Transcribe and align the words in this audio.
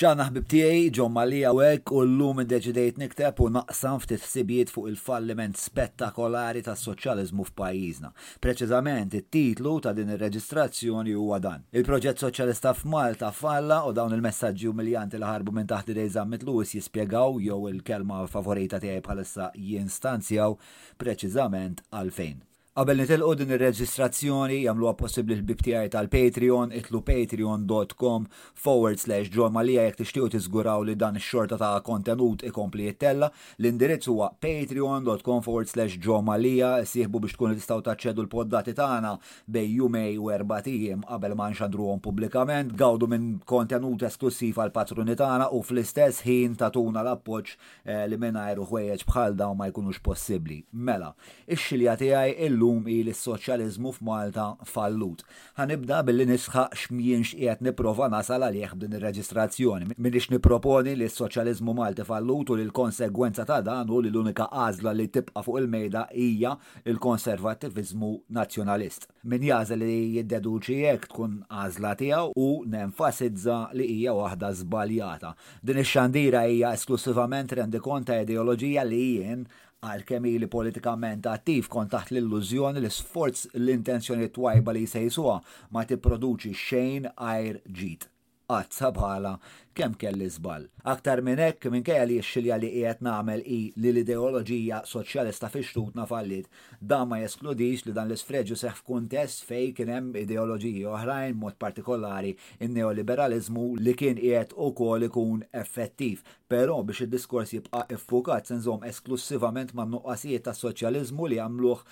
Xana 0.00 0.24
ħbib 0.30 0.46
tiegħi 0.48 0.84
ġom 0.96 1.10
malija 1.12 1.50
hekk 1.60 1.90
u 2.00 2.04
llum 2.08 2.38
iddeċidejt 2.40 3.00
nikteb 3.02 3.42
u 3.44 3.48
naqsam 3.52 3.98
ftit 4.00 4.22
ħsibijiet 4.24 4.70
fuq 4.72 4.88
il-falliment 4.94 5.58
spettakolari 5.60 6.62
tas-soċjaliżmu 6.64 7.44
f'pajjiżna. 7.50 8.10
Preċiżament 8.46 9.18
it-titlu 9.20 9.74
ta' 9.84 9.92
din 9.98 10.14
ir-reġistrazzjoni 10.14 11.12
huwa 11.20 11.42
dan. 11.44 11.66
Il-proġett 11.76 12.24
soċjalista 12.24 12.72
f'Malta 12.80 13.28
falla 13.36 13.82
u 13.84 13.92
dawn 13.92 14.16
il-messaġġi 14.16 14.72
umiljanti 14.72 15.20
li 15.20 15.28
ħarbu 15.34 15.52
minn 15.58 15.68
taħt 15.68 15.92
idej 15.92 16.14
żammit 16.16 16.48
Lewis 16.48 16.72
jispjegaw 16.80 17.36
jew 17.44 17.60
il-kelma 17.74 18.22
favorita 18.32 18.80
tiegħi 18.80 19.04
bħalissa 19.04 19.52
jinstanzjaw 19.52 20.54
preċiżament 21.02 21.84
għalfejn. 21.92 22.46
Qabel 22.78 23.00
nitilqu 23.02 23.32
din 23.34 23.50
ir-reġistrazzjoni 23.54 24.58
jagħmluha 24.64 24.92
possibbli 25.00 25.34
l-bib 25.40 25.58
tal-Patreon, 25.92 26.70
itlu 26.78 27.00
patreon.com 27.02 28.28
forward 28.54 29.00
slash 29.02 29.26
ġormalija 29.34 29.88
jekk 29.88 29.96
tixtiequ 30.04 30.28
tiżguraw 30.36 30.84
li 30.86 30.94
dan 31.00 31.18
ix-xorta 31.18 31.58
ta' 31.58 31.80
kontenut 31.84 32.44
ikompli 32.46 32.86
jittella. 32.86 33.26
L-indirizz 33.58 34.06
huwa 34.12 34.28
patreon.com 34.38 35.42
forward 35.42 35.66
slash 35.68 35.98
ġormalija 36.04 36.70
sieħbu 36.86 37.24
biex 37.24 37.34
tkunu 37.40 37.58
tistgħu 37.58 37.82
taċċedu 37.88 38.22
l-poddati 38.28 38.76
tagħna 38.78 39.12
bej 39.50 39.66
jumej 39.80 40.14
u 40.22 40.30
erba' 40.36 40.60
tiem 40.68 41.02
qabel 41.10 41.34
ma 41.40 41.50
nxandruhom 41.50 41.98
pubblikament, 42.06 42.70
gawdu 42.78 43.10
minn 43.10 43.32
kontenut 43.50 44.06
esklusiv 44.06 44.62
għal 44.62 44.72
patruni 44.78 45.18
tagħna 45.18 45.50
u 45.58 45.64
fl-istess 45.66 46.22
ħin 46.22 46.54
tatuna 46.62 47.02
l-appoġġ 47.02 47.50
eh, 47.58 48.06
li 48.06 48.16
mingħajr 48.28 48.62
ħwejjeġ 48.70 49.04
bħal 49.10 49.36
dawn 49.42 49.58
ma 49.58 49.68
jkunux 49.74 50.00
possibbli. 50.06 50.62
Mela, 50.70 51.10
ix-xilja 51.50 51.98
tiegħi 52.06 52.58
illum 52.60 52.84
il 52.90 53.08
soċjaliżmu 53.14 53.90
f'Malta 53.96 54.44
fallut. 54.68 55.22
Ħanibda 55.58 56.00
billi 56.04 56.26
nisħaq 56.28 56.74
x'mjienx 56.76 57.34
qiegħed 57.40 57.64
nipprova 57.66 58.08
nasal 58.12 58.44
għalih 58.46 58.74
b'din 58.80 58.96
ir-reġistrazzjoni. 58.98 59.88
Minix 59.96 60.28
nipproponi 60.32 60.94
li 60.96 61.08
s-soċjaliżmu 61.08 61.74
Malti 61.78 62.04
fallut 62.08 62.50
u 62.54 62.58
li 62.58 62.66
l-konsegwenza 62.66 63.46
ta' 63.48 63.60
dan 63.64 63.90
u 63.90 64.00
li 64.04 64.10
l-unika 64.12 64.48
għażla 64.52 64.94
li 64.98 65.08
tibqa' 65.14 65.44
fuq 65.46 65.60
il-mejda 65.62 66.04
hija 66.14 66.54
il-konservattiviżmu 66.84 68.12
nazzjonalist. 68.38 69.08
Min 69.32 69.44
jażel 69.48 69.82
li 69.86 69.98
jiddeduċi 70.18 70.78
hekk 70.90 71.08
tkun 71.12 71.38
għażla 71.48 71.94
tiegħu 72.02 72.36
u 72.40 72.50
nenfasizza 72.74 73.62
li 73.76 73.88
hija 73.96 74.14
waħda 74.20 74.52
żbaljata. 74.60 75.34
Din 75.64 75.80
ix-xandira 75.84 76.44
hija 76.50 76.74
esklusivament 76.76 77.56
rendi 77.60 77.80
konta 77.84 78.20
ideoloġija 78.24 78.84
li 78.88 79.00
jien 79.16 79.48
għal 79.88 80.02
kemm 80.08 80.28
li 80.40 80.46
politikament 80.54 81.28
attiv 81.34 81.68
kont 81.76 81.90
taħt 81.94 82.10
l-illużjoni 82.12 82.82
li 82.84 82.90
sforz 82.96 83.46
l-intenzjoni 83.62 84.28
twajba 84.36 84.76
li 84.78 84.84
jisejsuwa 84.84 85.40
ma 85.78 85.86
tipproduċi 85.94 86.54
xejn 86.66 87.12
għajr 87.14 87.62
ġid 87.82 88.10
għazza 88.50 88.88
bħala 88.96 89.34
kem 89.80 89.92
kelli 89.94 90.26
zbal. 90.34 90.64
Aktar 90.92 91.20
minn 91.24 91.38
hekk 91.40 91.70
minkejja 91.70 92.06
li 92.10 92.16
xilja 92.26 92.56
li 92.58 92.68
qiegħed 92.74 93.04
nagħmel 93.06 93.44
i 93.54 93.58
li 93.80 93.90
l-ideoloġija 93.92 94.80
soċjalista 94.90 95.48
fi 95.52 95.62
xtutna 95.64 96.06
fallit. 96.10 96.48
Dan 96.80 97.06
ma 97.12 97.20
jeskludix 97.22 97.84
li 97.86 97.94
dan 97.96 98.10
l 98.10 98.18
sfreġu 98.18 98.58
seħf 98.58 98.80
f'kuntest 98.80 99.44
fej 99.48 99.70
kien 99.78 99.92
hemm 99.94 100.16
oħrajn 100.16 101.38
mod 101.40 101.56
partikolari 101.62 102.34
in-neoliberalizmu 102.66 103.68
li 103.80 103.94
kien 103.94 104.18
qiegħed 104.18 104.56
ukoll 104.68 105.06
ikun 105.08 105.46
effettiv. 105.62 106.24
Però 106.50 106.80
biex 106.82 107.06
id-diskors 107.06 107.54
jibqa' 107.54 107.86
iffukat 107.96 108.50
senżom 108.50 108.84
esklusivament 108.90 109.72
ma' 109.78 109.86
nuqqasijiet 109.94 110.44
ta' 110.48 110.56
soċjaliżmu 110.58 111.30
li 111.30 111.38
għamluh 111.44 111.86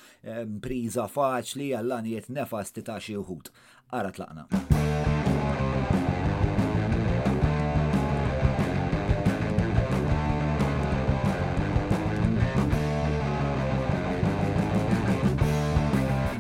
priża 0.65 1.07
faċli 1.09 1.73
għallan 1.79 1.97
għanijiet 2.03 2.33
nefasti 2.37 2.83
ta' 2.87 2.99
xi 3.03 3.17
wħud. 3.23 3.55
Ara 3.95 4.11
tlaqna. 4.13 4.78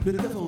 But 0.08 0.14
it 0.14 0.22
does 0.22 0.47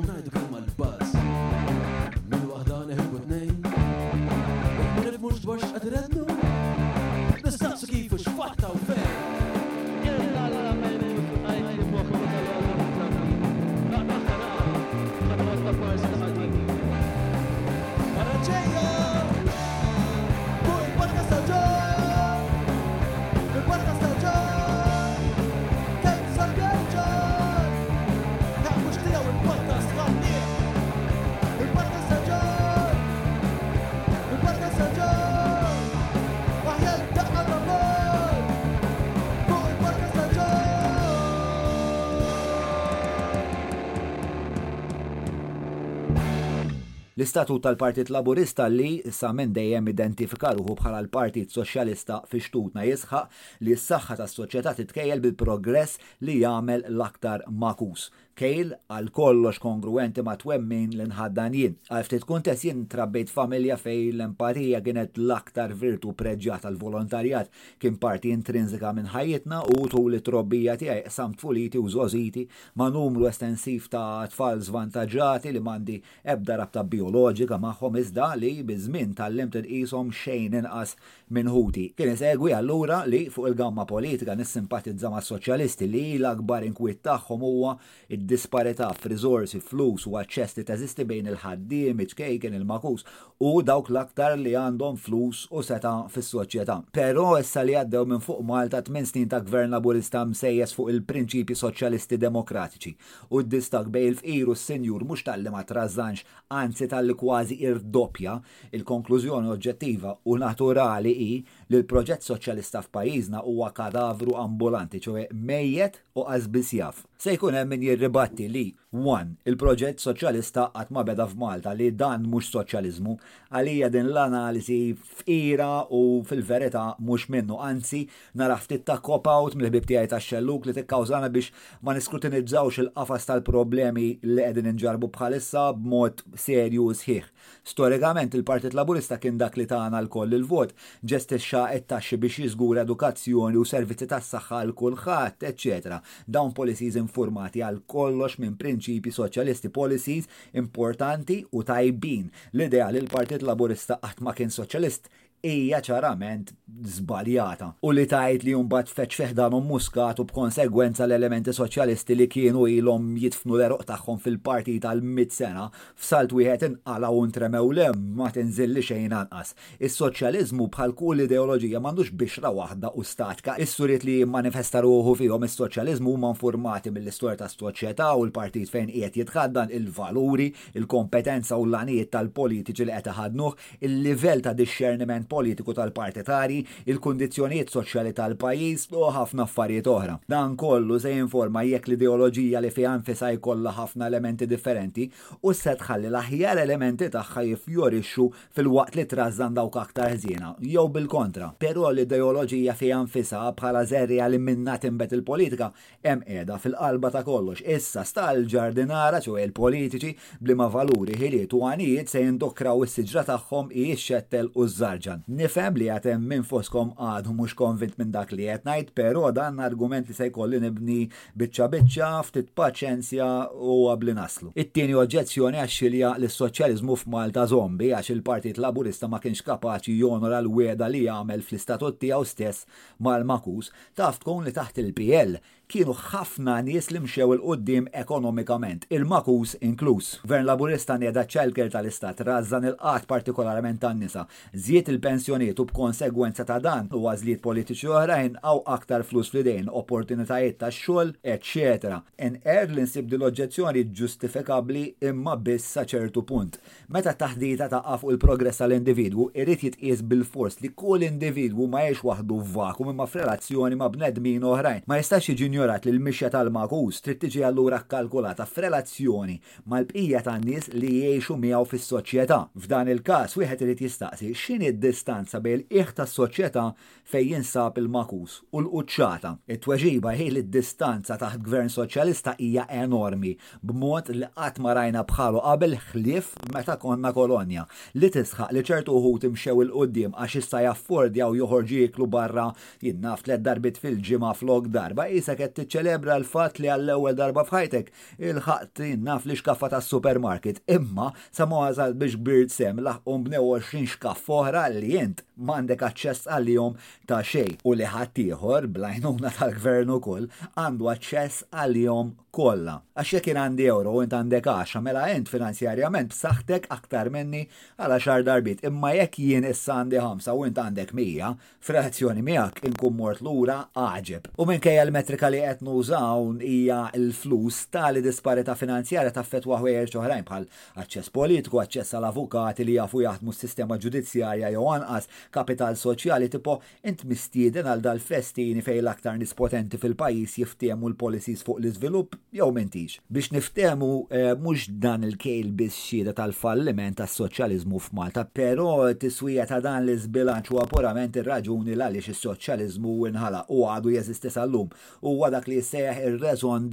L-istatut 47.21 47.61
tal-Partit 47.61 48.09
Laburista 48.15 48.65
li 48.73 48.93
sa 49.13 49.29
minn 49.37 49.51
dejjem 49.53 49.91
identifikaruhu 49.91 50.73
bħala 50.79 51.03
l-Partit 51.03 51.53
Soċjalista 51.53 52.17
fi 52.31 52.41
xtutna 52.41 52.87
jisħaq 52.89 53.67
li 53.67 53.75
s-saħħa 53.77 54.17
tas-soċjetà 54.23 54.73
titkejjel 54.79 55.21
bil-progress 55.27 56.01
li 56.25 56.39
jagħmel 56.41 56.87
l-aktar 56.95 57.45
makus 57.67 58.07
kejl 58.41 58.71
għal 58.89 59.09
kollox 59.13 59.59
kongruenti 59.61 60.23
ma 60.25 60.33
twemmin 60.41 60.95
l-inħaddan 60.97 61.57
jien. 61.59 61.75
ftit 62.05 62.23
kuntess 62.25 62.63
jien 62.65 62.87
trabbejt 62.89 63.29
familja 63.29 63.77
fej 63.77 64.15
l-empatija 64.15 64.79
kienet 64.87 65.19
l-aktar 65.21 65.75
virtu 65.77 66.15
preġġat 66.17 66.65
għal 66.71 66.79
volontarjat 66.81 67.51
kien 67.83 67.99
parti 68.01 68.33
intrinsika 68.33 68.95
minn 68.97 69.11
ħajjitna 69.13 69.59
u 69.77 69.83
tul 69.93 70.17
it-trobbija 70.17 70.79
tiegħi 70.81 71.13
samt 71.13 71.41
fuliti 71.45 71.79
u 71.83 71.91
żożiti 71.93 72.47
ma 72.81 72.89
numru 72.95 73.29
estensiv 73.29 73.91
ta' 73.93 74.25
tfal 74.33 74.65
zvantaġġati 74.71 75.53
li 75.53 75.61
mandi 75.65 75.99
ebda 76.25 76.57
rabta 76.63 76.83
bioloġika 76.95 77.61
magħhom 77.61 78.01
iżda 78.01 78.31
li 78.41 78.55
biżmin 78.65 79.13
tal-lim 79.21 79.53
tinqishom 79.53 80.15
xejn 80.23 80.57
inqas 80.63 80.97
minn 81.31 81.47
ħuti. 81.51 81.85
Kien 81.97 82.11
isegwi 82.15 82.57
allura 82.57 83.05
li 83.07 83.27
fuq 83.31 83.53
il-gamma 83.53 83.85
politika 83.87 84.35
nissimpatizza 84.35 85.13
ma' 85.13 85.21
soċjalisti 85.25 85.87
li 85.91 86.01
l-akbar 86.17 86.65
inkwiet 86.67 87.05
tagħhom 87.07 87.45
huwa 87.51 87.77
id 88.09 88.29
disparità 88.31 88.87
f'riżorsi, 88.95 89.59
flus 89.59 90.05
u 90.07 90.13
aċċess 90.21 90.59
li 90.59 90.63
teżisti 90.69 91.05
bejn 91.11 91.31
il-ħaddiem, 91.33 91.99
iċkejken, 92.05 92.55
il-makus 92.61 93.03
u 93.43 93.51
dawk 93.67 93.91
l-aktar 93.91 94.37
li 94.39 94.53
għandhom 94.55 94.99
flus 95.03 95.49
u 95.51 95.65
seta 95.67 95.97
fis-soċjetà. 96.13 96.77
Però 96.95 97.25
issa 97.41 97.65
li 97.67 97.75
għaddew 97.79 98.07
minn 98.13 98.23
fuq 98.23 98.45
Malta 98.47 98.79
8 98.87 99.03
snin 99.11 99.27
ta' 99.33 99.43
gvern 99.43 99.75
laburista 99.75 100.23
msejjes 100.31 100.77
fuq 100.79 100.93
il 100.95 101.03
prinċipji 101.09 101.59
soċjalisti 101.59 102.21
demokratiċi 102.27 102.95
u 103.35 103.43
d-distak 103.43 103.91
bej 103.91 104.13
il-fqir 104.13 104.53
u 104.55 104.55
s-senjur 104.55 105.05
mhux 105.09 105.27
tal-li 105.27 105.51
ma 105.51 105.65
trażanx, 105.67 106.23
anzi 106.63 106.87
tal-li 106.95 107.19
kważi 107.19 107.59
irdoppja, 107.67 108.39
il-konklużjoni 108.79 109.51
oġġettiva 109.57 110.15
u 110.31 110.39
naturali 110.39 111.17
hi 111.19 111.31
li 111.73 111.83
l-proġett 111.83 112.31
soċjalista 112.31 112.85
f'pajjiżna 112.87 113.43
huwa 113.49 113.75
kadavru 113.75 114.39
ambulanti, 114.39 115.03
ċewwe 115.03 115.27
mejjet 115.35 115.99
u 116.15 116.29
qasbisjaf. 116.29 116.97
jaf. 117.01 117.07
Se 117.21 117.35
jkun 117.37 117.53
hemm 117.53 117.69
min 117.75 117.83
nirribatti 118.11 118.49
li 118.51 118.69
one 118.93 119.37
il-proġett 119.47 120.03
soċjalista 120.03 120.65
qatt 120.75 120.91
ma 120.91 121.05
beda 121.07 121.29
f'Malta 121.31 121.71
li 121.79 121.91
dan 121.95 122.25
mhux 122.27 122.49
soċjaliżmu 122.57 123.13
għalija 123.55 123.91
din 123.95 124.09
l-analiżi 124.11 124.79
f'ira 125.21 125.85
u 125.95 126.01
fil-verità 126.27 126.97
mhux 126.99 127.29
minnu 127.31 127.59
anzi 127.63 128.03
nara 128.35 128.57
ta' 128.59 128.99
cop-out 128.99 129.55
mill-ħbib 129.55 129.87
tiegħi 129.93 130.11
tax-xelluk 130.11 130.67
li 130.67 130.75
tikkawżana 130.81 131.31
biex 131.31 131.53
ma 131.87 131.95
niskrutinizzawx 131.95 132.81
il-qafas 132.83 133.27
tal-problemi 133.31 134.09
li 134.25 134.37
qegħdin 134.43 134.73
inġarbu 134.75 135.13
bħalissa 135.15 135.69
b'mod 135.79 136.25
serju 136.35 136.89
sħiħ. 137.01 137.23
Storikament 137.71 138.35
il-Partit 138.35 138.75
Laburista 138.75 139.19
kien 139.23 139.39
dak 139.39 139.55
li 139.61 139.69
tagħna 139.71 140.01
l-koll 140.03 140.35
il-vot 140.37 140.75
ġestixxa 141.07 141.67
qed 141.75 141.87
taxxi 141.95 142.19
biex 142.19 142.43
jiżgur 142.45 142.83
edukazzjoni 142.83 143.55
u 143.61 143.65
servizzi 143.65 144.11
tas-saħħa 144.11 144.59
għal 144.65 144.75
kulħadd, 144.81 145.47
eċċetera. 145.53 146.03
Dawn 146.27 146.53
policies 146.57 146.97
informati 146.99 147.63
għal 147.67 147.83
kollox 148.01 148.39
minn 148.43 148.55
prinċipi 148.61 149.13
soċjalisti 149.21 149.71
policies 149.81 150.29
importanti 150.63 151.39
u 151.61 151.65
tajbin 151.71 152.29
l-idea 152.57 152.89
li 152.95 153.03
l-Partit 153.05 153.45
Laburista 153.51 154.01
qatt 154.07 154.25
ma 154.29 154.37
kien 154.39 154.55
soċjalist 154.61 155.13
hija 155.43 155.79
ċarament 155.81 156.53
zbaljata. 156.87 157.73
U 157.83 157.91
li 157.93 158.05
tajt 158.09 158.43
li 158.45 158.53
jumbat 158.53 158.91
feċ 158.93 159.15
feħdan 159.21 159.55
u 159.57 159.61
muskat 159.65 160.19
u 160.21 160.25
b'konsegwenza 160.29 161.07
l-elementi 161.07 161.53
soċjalisti 161.57 162.17
li 162.17 162.27
kienu 162.31 162.67
ilhom 162.69 163.15
jitfnu 163.19 163.57
l-eruq 163.57 163.85
tagħhom 163.89 164.21
fil-parti 164.21 164.75
tal 164.85 165.01
mit 165.01 165.33
sena 165.33 165.67
f'salt 165.73 166.35
wieħed 166.37 166.67
inqala 166.69 167.11
u 167.17 167.23
ntremew 167.31 167.73
lem 167.77 168.03
ma 168.19 168.29
tinżilli 168.35 168.85
xejn 168.85 169.17
anqas. 169.17 169.55
Is-soċjaliżmu 169.79 170.69
bħal 170.75 170.93
kull 170.99 171.25
ideoloġija 171.25 171.81
m'għandux 171.81 172.13
bixra 172.21 172.53
waħda 172.57 172.93
u 173.01 173.05
statka. 173.05 173.57
Is-suriet 173.65 174.05
li 174.05 174.19
manifesta 174.29 174.85
ruħu 174.85 175.17
fihom 175.23 175.49
is-soċjaliżmu 175.49 176.15
huma 176.19 176.35
formati 176.39 176.93
mill-istorja 176.93 177.41
tas-soċjetà 177.47 178.13
u 178.21 178.29
l-partit 178.29 178.69
fejn 178.71 178.93
qiegħed 178.93 179.19
jitħaddan 179.23 179.73
il-valuri, 179.81 180.53
il-kompetenza 180.77 181.57
u 181.57 181.67
l-għanijiet 181.71 182.13
tal-politiċi 182.15 182.87
li 182.91 182.95
qed 183.01 183.13
iħadnuh, 183.17 183.53
il-livell 183.89 184.45
ta' 184.45 184.53
discerniment 184.57 185.30
politiku 185.35 185.75
tal-partitari, 185.77 186.59
il-kondizjoniet 186.91 187.71
soċjali 187.73 188.13
tal-pajis 188.19 188.89
u 188.97 189.07
ħafna 189.15 189.47
affarijiet 189.47 189.89
oħra. 189.93 190.19
Dan 190.31 190.57
kollu 190.61 190.99
se 191.01 191.13
jinforma 191.15 191.63
jekk 191.69 191.91
l-ideoloġija 191.93 192.63
li 192.65 192.73
fi 192.75 192.87
nfisha 192.97 193.31
jkollha 193.39 193.73
ħafna 193.79 194.09
elementi 194.11 194.49
differenti 194.51 195.07
u 195.47 195.55
se 195.55 195.77
tħalli 195.81 196.11
l-aħjar 196.11 196.61
elementi 196.65 197.09
tagħha 197.15 197.45
jifjorixxu 197.53 198.27
fil-waqt 198.59 198.99
li 198.99 199.07
trażan 199.15 199.55
dawk 199.59 199.79
aktar 199.87 200.15
ħżiena, 200.19 200.55
jew 200.75 200.87
bil-kontra. 200.99 201.53
Però 201.63 201.89
l-ideoloġija 201.93 202.75
fi 202.81 202.91
nfisha 203.07 203.45
bħala 203.61 203.85
zerja 203.91 204.29
li 204.31 204.41
minna 204.43 204.77
timbet 204.83 205.15
il-politika 205.17 205.71
hemm 206.03 206.25
qiegħda 206.27 206.59
fil-qalba 206.67 207.15
ta' 207.15 207.25
kollox. 207.27 207.63
Issa 207.71 208.05
sta 208.07 208.31
l-ġardinara 208.35 209.23
ċu 209.23 209.39
il-politiċi 209.45 210.15
blima 210.43 210.67
valuri 210.73 211.15
ħiliet 211.21 211.55
u 211.55 211.65
għanijiet 211.71 212.11
se 212.11 212.25
jindokraw 212.25 212.83
is-siġra 212.89 213.27
tagħhom 213.31 213.71
i 213.77 213.93
xettel 214.01 214.51
u 214.57 214.67
żarġan. 214.67 215.20
Nifem 215.29 215.75
li 215.79 215.89
għatem 215.91 216.23
minn 216.29 216.45
foskom 216.47 216.93
għadu 216.99 217.33
mux 217.37 217.55
konvint 217.59 217.97
minn 217.99 218.13
dak 218.15 218.33
li 218.33 218.47
ngħid, 218.51 218.93
pero 218.95 219.31
dan 219.35 219.59
argument 219.61 220.09
li 220.09 220.15
se 220.15 220.29
jkolli 220.31 220.61
nibni 220.63 221.09
biċċa 221.39 221.69
biċċa, 221.73 222.09
ftit 222.29 222.51
paċenzja 222.57 223.29
u 223.55 223.81
għabli 223.93 224.15
naslu. 224.17 224.53
It-tieni 224.55 224.97
oġġezzjoni 224.99 225.61
għaxilja 225.63 226.15
li 226.23 226.31
s-soċjalizmu 226.31 226.99
f'Malta 227.03 227.47
zombi 227.51 227.93
għax 227.95 228.13
il-Partit 228.17 228.61
Laburista 228.63 229.09
ma 229.09 229.21
kienx 229.23 229.45
kapaċi 229.47 229.97
jonora 230.01 230.41
l-weda 230.45 230.89
li 230.89 231.05
jagħmel 231.07 231.45
fl-istatut 231.47 232.01
tiegħu 232.03 232.27
stess 232.31 232.65
mal-Makus 233.05 233.73
taf 233.99 234.21
tkun 234.23 234.45
li 234.49 234.55
taħt 234.57 234.85
il-PL 234.85 235.41
kienu 235.71 235.93
ħafna 235.95 236.57
nies 236.67 236.89
li 236.91 236.99
mxew 236.99 237.29
il-qoddim 237.37 237.85
ekonomikament, 237.95 238.89
il-makus 238.91 239.53
inkluż. 239.63 240.09
Gvern 240.27 240.43
laburista 240.49 240.97
nieda 240.99 241.23
ċelker 241.31 241.69
tal-istat 241.71 242.25
razzan 242.27 242.67
il-qat 242.73 243.07
partikolarment 243.07 243.79
tan-nisa, 243.85 244.25
zjiet 244.51 244.91
il 244.91 244.99
pensjoniet 245.11 245.61
u 245.61 245.65
b'konsegwenza 245.69 246.45
ta' 246.47 246.61
dan 246.69 246.87
u 246.95 247.01
għażliet 247.11 247.41
politiċi 247.47 247.89
oħrajn 247.97 248.37
għaw 248.47 248.61
aktar 248.77 249.03
flus 249.09 249.31
fl-idejn, 249.33 249.67
opportunitajiet 249.81 250.59
ta' 250.61 250.69
xogħol, 250.75 251.11
etc. 251.27 251.99
En 252.27 252.37
Erlin 252.57 252.87
nsib 252.87 253.11
l-oġġezzjoni 253.17 253.83
ġustifikabbli 253.99 254.85
imma 255.11 255.35
biss 255.47 255.73
sa 255.75 255.83
ċertu 255.93 256.23
punt. 256.31 256.59
Meta 256.95 257.13
taħdita 257.23 257.67
ta' 257.73 257.81
u 258.07 258.13
l 258.15 258.21
progress 258.23 258.61
tal-individwu 258.63 259.31
irid 259.41 259.65
jitqies 259.67 260.05
bil-fors 260.11 260.61
li 260.63 260.71
kull 260.83 261.03
individwu 261.07 261.67
ma 261.73 261.83
jiex 261.89 262.05
waħdu 262.07 262.39
f'vakum 262.45 262.93
imma 262.95 263.09
f'relazzjoni 263.11 263.81
ma' 263.81 263.91
bnedmin 263.95 264.47
oħrajn. 264.53 264.85
Ma 264.87 265.01
jistax 265.01 265.33
jiġi 265.33 265.51
li 265.51 265.95
l-mixja 265.97 266.31
tal-makus 266.37 267.01
trid 267.03 267.19
tiġi 267.27 267.43
allura 267.51 267.81
kkalkulata 267.83 268.47
f'relazzjoni 268.47 269.41
mal-bqija 269.73 270.23
tan-nies 270.29 270.69
li 270.81 270.93
jgħixu 271.01 271.35
miegħu 271.43 271.65
fis-soċjetà. 271.75 272.41
F'dan 272.63 272.89
il-każ 272.95 273.37
wieħed 273.41 273.65
irid 273.67 273.81
jistaqsi 273.89 274.31
x'inhi 274.37 274.73
distanza 275.01 275.41
bejn 275.41 275.63
l 275.63 275.67
qiegħ 275.71 275.91
tas-soċjetà 275.97 276.65
fejn 277.09 277.33
jinsab 277.33 277.79
il-makus 277.81 278.35
u 278.53 278.61
l-quċċata. 278.61 279.31
It-tweġiba 279.55 280.13
hi 280.19 280.27
li 280.31 280.43
d-distanza 280.45 281.17
taħt 281.21 281.41
gvern 281.47 281.71
soċjalista 281.73 282.35
hija 282.43 282.67
enormi 282.83 283.33
b'mod 283.65 284.13
li 284.15 284.29
qatt 284.37 284.61
ma 284.63 284.75
rajna 284.77 285.03
bħalu 285.09 285.43
qabel 285.47 285.77
ħlief 285.89 286.29
meta 286.55 286.77
konna 286.83 287.13
kolonja 287.17 287.65
li 287.99 288.11
tisħaq 288.15 288.51
li 288.55 288.65
ċertu 288.71 288.93
hu 289.01 289.13
imxew 289.31 289.63
il-qudiem 289.65 290.15
għax 290.21 290.37
issa 290.43 290.63
jaffordjaw 290.67 291.33
joħorġu 291.41 291.81
jiklu 291.85 292.11
barra 292.17 292.49
jinnaf 292.85 293.25
tlet 293.27 293.45
darbit 293.47 293.81
fil-ġimgħa 293.83 294.35
flok 294.43 294.69
darba 294.77 295.09
qisha 295.13 295.37
qed 295.41 295.57
tiċċelebra 295.63 296.19
l-fatt 296.21 296.61
li 296.63 296.69
għall-ewwel 296.75 297.17
darba 297.19 297.47
f'ħajtek 297.49 297.91
il-ħaqt 298.31 298.85
jinnaf 298.85 299.25
li 299.31 299.39
xkaffa 299.41 299.73
tas-supermarket 299.77 300.63
imma 300.77 301.11
sa 301.31 301.49
moħazal 301.51 301.97
biex 301.99 302.21
gbird 302.21 302.55
sem 302.55 302.85
laħqum 302.85 303.27
b'new 303.29 303.49
20 303.61 303.85
xkaff 303.97 304.31
oħra 304.41 304.67
li 304.77 304.90
klijent 304.91 305.21
mandek 305.41 305.51
m'għandek 305.51 305.83
aċċess 305.89 306.27
għalihom 306.35 306.75
ta' 307.07 307.23
xejn 307.25 307.59
u 307.71 307.75
li 307.79 307.87
ħadd 307.87 308.67
blajnuna 308.75 309.31
tal-gvern 309.39 309.93
ukoll 309.97 310.27
għandu 310.59 310.91
aċċess 310.95 311.47
għal-jom 311.63 312.11
Kolla, 312.31 312.77
Għax 312.95 313.11
jekk 313.17 313.33
għandi 313.33 313.65
euro 313.73 313.93
u 313.97 314.01
int 314.05 314.13
għandek 314.15 314.45
10 314.47 314.83
mela 314.85 315.03
int 315.11 315.31
finanzjarjament 315.33 316.13
b'saħħtek 316.13 316.69
aktar 316.75 317.09
minni 317.11 317.41
għal 317.81 317.95
xar 317.97 318.23
darbit. 318.27 318.61
Imma 318.69 318.93
jekk 318.95 319.19
jien 319.25 319.47
issa 319.49 319.81
għandi 319.81 319.99
5 319.99 320.29
u 320.39 320.45
int 320.47 320.61
għandek 320.63 320.93
100, 320.95 321.31
frazzjoni 321.67 322.23
miegħek 322.29 322.61
inkun 322.71 322.95
mort 323.01 323.25
lura 323.27 323.57
għaġeb. 323.75 324.29
U 324.39 324.47
minkejja 324.51 324.85
l-metrika 324.87 325.31
li 325.33 325.41
qed 325.43 325.65
nużaw 325.67 326.29
hija 326.47 326.79
l-flus 327.01 327.59
tali 327.75 328.05
disparità 328.05 328.55
finanzjarja 328.61 329.15
taffetwa 329.17 329.59
ħwejjer 329.65 329.99
oħrajn 330.03 330.29
bħal 330.31 330.49
aċċess 330.85 331.15
politiku, 331.17 331.59
aċċess 331.65 331.99
għal 331.99 332.09
avukati 332.13 332.69
li 332.69 332.79
jafu 332.79 333.03
jaħdmu 333.09 333.35
s-sistema 333.35 333.79
ġudizzjarja 333.83 334.53
jew 334.55 334.69
anqas 334.77 335.11
kapital 335.35 335.75
soċjali 335.83 336.31
tipo 336.37 336.61
int 336.87 337.03
mistieden 337.11 337.67
għal 337.75 337.83
dal-festini 337.89 338.63
fejn 338.63 338.85
l-aktar 338.85 339.19
nispotenti 339.21 339.83
fil 339.83 339.99
pajjiż 339.99 340.39
jiftiemu 340.45 340.87
l-policies 340.93 341.43
fuq 341.47 341.59
l-iżvilupp 341.65 342.17
jew 342.33 342.51
mentix. 342.57 342.99
Biex 343.11 343.31
niftemu 343.35 343.89
eh, 344.11 344.29
mhux 344.39 344.69
dan 344.83 345.03
il-kejl 345.07 345.49
biss 345.59 345.75
xieda 345.91 346.13
tal-falliment 346.15 346.99
tas-soċjaliżmu 347.01 347.81
f'Malta, 347.89 348.23
però 348.25 348.71
tiswija 349.03 349.49
ta' 349.51 349.59
dan 349.65 349.83
l-iżbilanċ 349.83 350.53
huwa 350.53 350.67
purament 350.71 351.17
ir-raġuni 351.19 351.75
l 351.75 351.83
għaliex 351.89 352.13
is-soċjaliżmu 352.15 352.95
inħala 353.11 353.43
u 353.57 353.65
għadu 353.73 353.95
jeżisti 353.97 354.31
sal-lum. 354.31 354.71
Huwa 355.03 355.33
dak 355.35 355.49
li 355.51 355.59
jissejjaħ 355.59 356.05
ir-raison 356.07 356.69